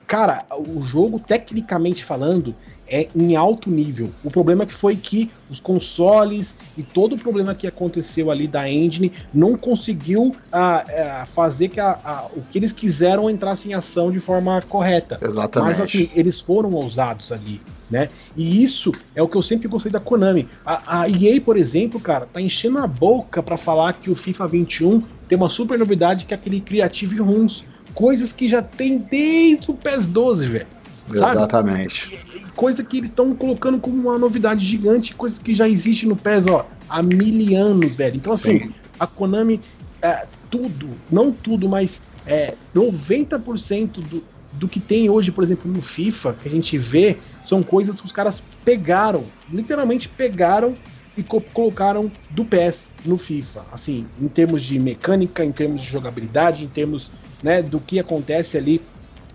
[0.05, 2.53] Cara, o jogo, tecnicamente falando,
[2.87, 4.11] é em alto nível.
[4.23, 8.69] O problema que foi que os consoles e todo o problema que aconteceu ali da
[8.69, 13.73] engine não conseguiu ah, ah, fazer que a- a- o que eles quiseram entrasse em
[13.73, 15.17] ação de forma correta.
[15.21, 15.77] Exatamente.
[15.77, 17.59] Mas assim, eles foram ousados ali,
[17.89, 18.09] né?
[18.35, 20.47] E isso é o que eu sempre gostei da Konami.
[20.65, 24.47] A, a EA, por exemplo, cara, tá enchendo a boca pra falar que o FIFA
[24.47, 27.63] 21 tem uma super novidade que é aquele Creative Rooms.
[27.93, 30.67] Coisas que já tem desde o PES 12, velho.
[31.07, 31.31] Sabe?
[31.37, 32.19] Exatamente.
[32.55, 36.47] Coisa que eles estão colocando como uma novidade gigante, coisas que já existe no PES,
[36.47, 38.15] ó, há mil anos, velho.
[38.15, 38.73] Então, assim, Sim.
[38.99, 39.61] a Konami,
[40.01, 45.81] é, tudo, não tudo, mas é, 90% do, do que tem hoje, por exemplo, no
[45.81, 50.75] FIFA, que a gente vê, são coisas que os caras pegaram, literalmente pegaram
[51.17, 53.65] e co- colocaram do PES no FIFA.
[53.71, 57.11] Assim, em termos de mecânica, em termos de jogabilidade, em termos
[57.43, 58.81] né, do que acontece ali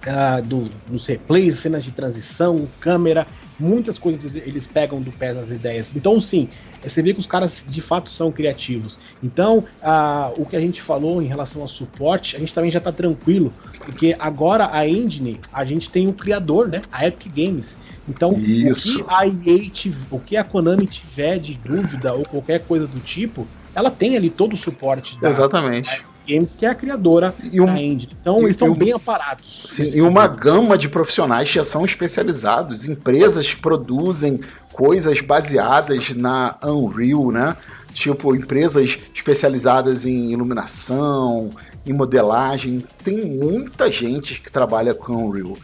[0.06, 3.26] ah, do, nos replays, cenas de transição, câmera,
[3.58, 5.94] muitas coisas eles pegam do pé as ideias.
[5.94, 6.48] Então, sim,
[6.82, 8.98] você vê que os caras de fato são criativos.
[9.22, 12.78] Então, ah, o que a gente falou em relação ao suporte, a gente também já
[12.78, 13.52] está tranquilo,
[13.84, 16.80] porque agora a engine, a gente tem o criador, né?
[16.90, 17.76] A Epic Games.
[18.08, 19.00] Então, Isso.
[19.00, 22.98] o que a EA o que a Konami tiver de dúvida ou qualquer coisa do
[23.00, 26.04] tipo, ela tem ali todo o suporte da Exatamente.
[26.28, 28.08] Games, que é a criadora E um- da engine.
[28.20, 29.62] Então, e- eles estão bem aparados.
[29.66, 34.40] Sim, e uma gama de profissionais que já são especializados, empresas que produzem
[34.72, 37.56] coisas baseadas na Unreal, né?
[37.92, 41.50] Tipo, empresas especializadas em iluminação,
[41.86, 42.84] em modelagem.
[43.02, 45.56] Tem muita gente que trabalha com Unreal.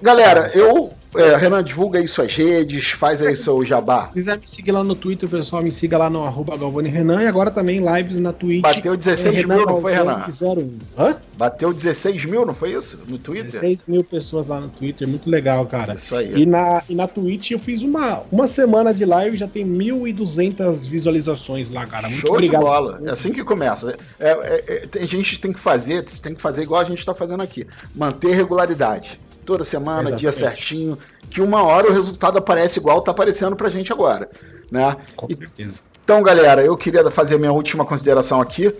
[0.00, 0.92] Galera, eu.
[1.18, 4.08] É, Renan, divulga aí suas redes, faz aí seu jabá.
[4.08, 7.22] Se quiser me seguir lá no Twitter, pessoal, me siga lá no arroba Galvani Renan
[7.22, 8.62] e agora também lives na Twitch.
[8.62, 10.20] Bateu 16 É mil, não foi, Renan?
[10.20, 11.02] Galvani 01.
[11.02, 11.16] Hã?
[11.36, 13.02] Bateu 16 mil, não foi isso?
[13.08, 13.60] No Twitter?
[13.60, 15.94] 16 mil pessoas lá no Twitter, muito legal, cara.
[15.94, 16.32] Isso aí.
[16.34, 20.88] E na, e na Twitch eu fiz uma, uma semana de live já tem 1.200
[20.88, 22.08] visualizações lá, cara.
[22.08, 22.60] Muito Show obrigado.
[22.62, 23.00] de bola.
[23.04, 23.96] É assim que começa.
[24.18, 27.14] É, é, é, a gente tem que fazer, tem que fazer igual a gente está
[27.14, 27.66] fazendo aqui.
[27.94, 29.20] Manter regularidade.
[29.46, 30.58] Toda semana, dia Exatamente.
[30.58, 30.98] certinho.
[31.30, 34.28] Que uma hora o resultado aparece igual tá aparecendo pra gente agora.
[34.70, 34.96] Né?
[35.14, 35.82] Com certeza.
[36.04, 38.74] Então, galera, eu queria fazer a minha última consideração aqui,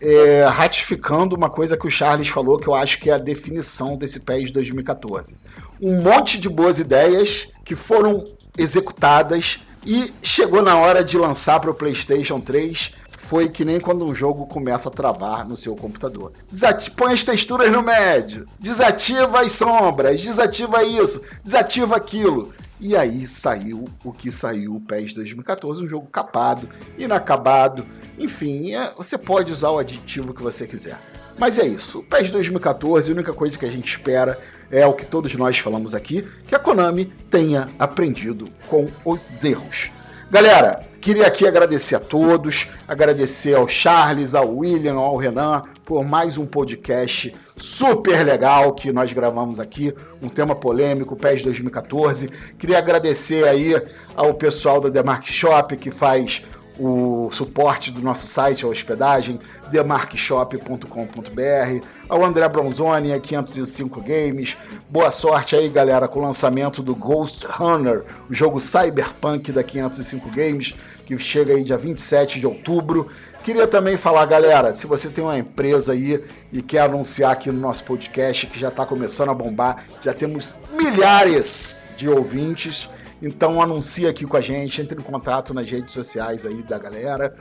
[0.00, 3.96] é, ratificando uma coisa que o Charles falou, que eu acho que é a definição
[3.96, 5.36] desse PES de 2014.
[5.80, 8.20] Um monte de boas ideias que foram
[8.56, 12.94] executadas e chegou na hora de lançar para o PlayStation 3.
[13.28, 16.32] Foi que nem quando um jogo começa a travar no seu computador.
[16.50, 22.54] Desati põe as texturas no médio, desativa as sombras, desativa isso, desativa aquilo.
[22.80, 27.84] E aí saiu o que saiu o PES 2014, um jogo capado, inacabado,
[28.18, 30.98] enfim, é- você pode usar o aditivo que você quiser.
[31.38, 34.94] Mas é isso, o PES 2014, a única coisa que a gente espera é o
[34.94, 39.90] que todos nós falamos aqui, que a Konami tenha aprendido com os erros.
[40.30, 46.36] Galera, queria aqui agradecer a todos, agradecer ao Charles, ao William, ao Renan por mais
[46.36, 52.28] um podcast super legal que nós gravamos aqui, um tema polêmico, PES 2014.
[52.58, 53.74] Queria agradecer aí
[54.14, 56.42] ao pessoal da Demark Shop que faz
[56.78, 64.56] o suporte do nosso site, a hospedagem, demarkshop.com.br, ao André Bronzoni, a 505 Games.
[64.88, 70.30] Boa sorte aí, galera, com o lançamento do Ghost Runner, o jogo Cyberpunk da 505
[70.30, 70.74] Games,
[71.04, 73.08] que chega aí dia 27 de outubro.
[73.42, 76.22] Queria também falar, galera, se você tem uma empresa aí
[76.52, 80.56] e quer anunciar aqui no nosso podcast, que já está começando a bombar, já temos
[80.72, 82.88] milhares de ouvintes.
[83.20, 87.34] Então anuncia aqui com a gente, entre em contato nas redes sociais aí da galera.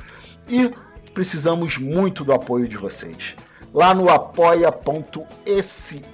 [0.50, 0.74] E
[1.14, 3.36] precisamos muito do apoio de vocês.
[3.74, 6.06] Lá no apoia.se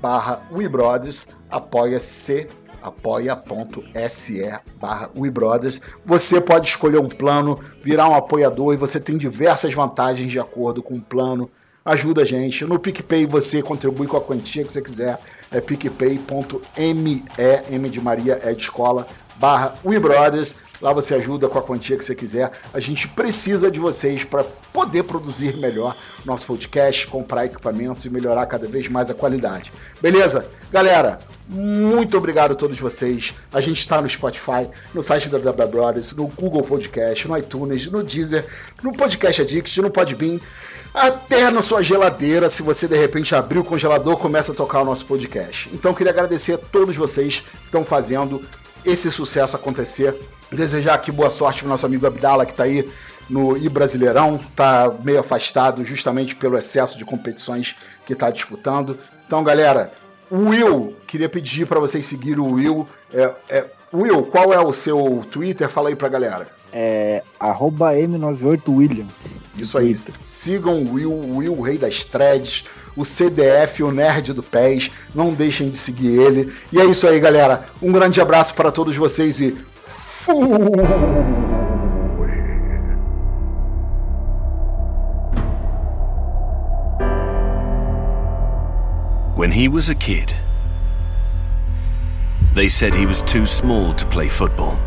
[0.00, 2.46] barra WeBrothers, apoia-se,
[2.82, 5.80] apoia.se barra WeBrothers.
[6.04, 10.82] Você pode escolher um plano, virar um apoiador e você tem diversas vantagens de acordo
[10.82, 11.50] com o plano.
[11.84, 12.64] Ajuda a gente.
[12.64, 15.18] No PicPay você contribui com a quantia que você quiser.
[15.50, 17.24] É picpay.me,
[17.70, 20.56] M de Maria, é de escola, barra WeBrothers.
[20.80, 22.52] Lá você ajuda com a quantia que você quiser.
[22.72, 28.46] A gente precisa de vocês para poder produzir melhor nosso podcast, comprar equipamentos e melhorar
[28.46, 29.72] cada vez mais a qualidade.
[30.00, 30.48] Beleza?
[30.70, 31.18] Galera,
[31.52, 33.34] muito obrigado a todos vocês.
[33.52, 37.90] A gente está no Spotify, no site da WB Brothers, no Google Podcast, no iTunes,
[37.90, 38.46] no Deezer,
[38.80, 40.38] no Podcast Addict, no Podbean,
[40.94, 44.84] até na sua geladeira, se você de repente abrir o congelador, começa a tocar o
[44.84, 45.68] nosso podcast.
[45.72, 48.40] Então queria agradecer a todos vocês que estão fazendo
[48.84, 50.14] esse sucesso acontecer.
[50.52, 52.88] Desejar aqui boa sorte pro nosso amigo Abdala que está aí
[53.28, 57.74] no I Brasileirão, tá meio afastado justamente pelo excesso de competições
[58.06, 58.96] que está disputando.
[59.26, 59.92] Então, galera,
[60.32, 62.86] Will, queria pedir para vocês seguirem o Will.
[63.12, 65.68] É, é, Will, qual é o seu Twitter?
[65.68, 66.46] Fala aí pra galera.
[66.72, 69.06] É arroba M98William.
[69.58, 69.98] Isso aí.
[70.20, 72.64] Sigam o Will, o Will, o rei das threads,
[72.96, 74.92] o CDF, o nerd do PES.
[75.12, 76.54] Não deixem de seguir ele.
[76.72, 77.64] E é isso aí, galera.
[77.82, 80.36] Um grande abraço para todos vocês e fui!
[89.36, 90.34] When he was a kid,
[92.54, 94.78] they said he was too small to play football.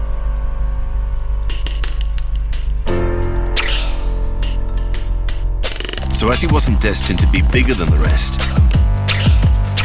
[6.14, 8.40] So, as he wasn't destined to be bigger than the rest,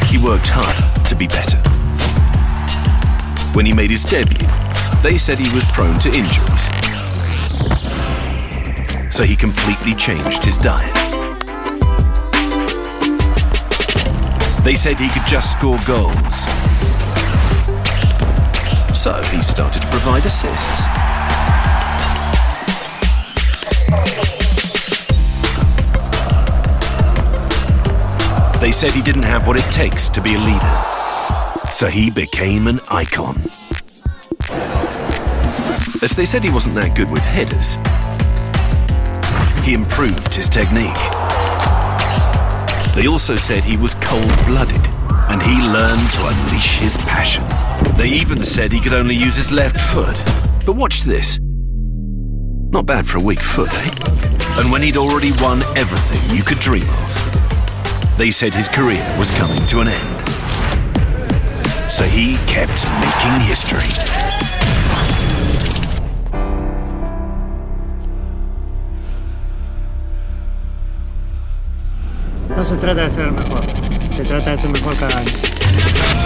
[0.06, 1.58] he worked hard to be better.
[3.56, 4.46] When he made his debut,
[5.02, 6.68] they said he was prone to injuries.
[9.12, 10.94] So, he completely changed his diet.
[14.64, 16.46] They said he could just score goals.
[18.98, 20.88] So he started to provide assists.
[28.60, 31.70] They said he didn't have what it takes to be a leader.
[31.70, 33.36] So he became an icon.
[36.02, 37.76] As they said he wasn't that good with headers,
[39.64, 40.92] he improved his technique.
[42.96, 44.84] They also said he was cold blooded
[45.30, 47.44] and he learned to unleash his passion.
[47.98, 50.16] They even said he could only use his left foot.
[50.64, 51.40] But watch this.
[52.70, 53.90] Not bad for a weak foot, eh?
[54.60, 59.32] And when he'd already won everything you could dream of, they said his career was
[59.32, 60.28] coming to an end.
[61.90, 63.90] So he kept making history.
[72.48, 73.64] No se trata de ser el mejor,
[74.08, 76.17] se trata de ser mejor cada año.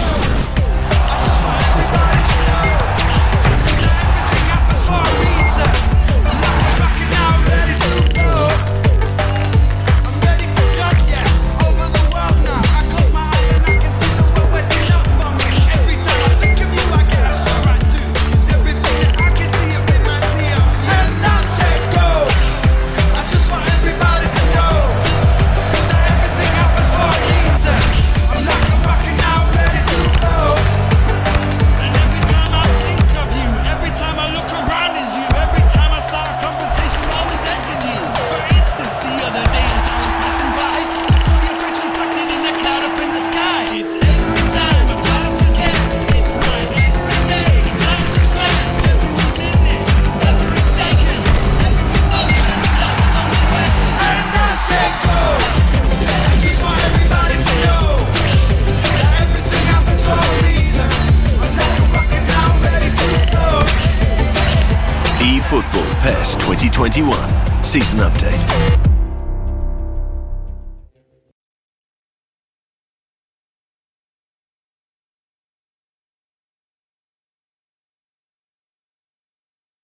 [67.73, 68.42] Season Update.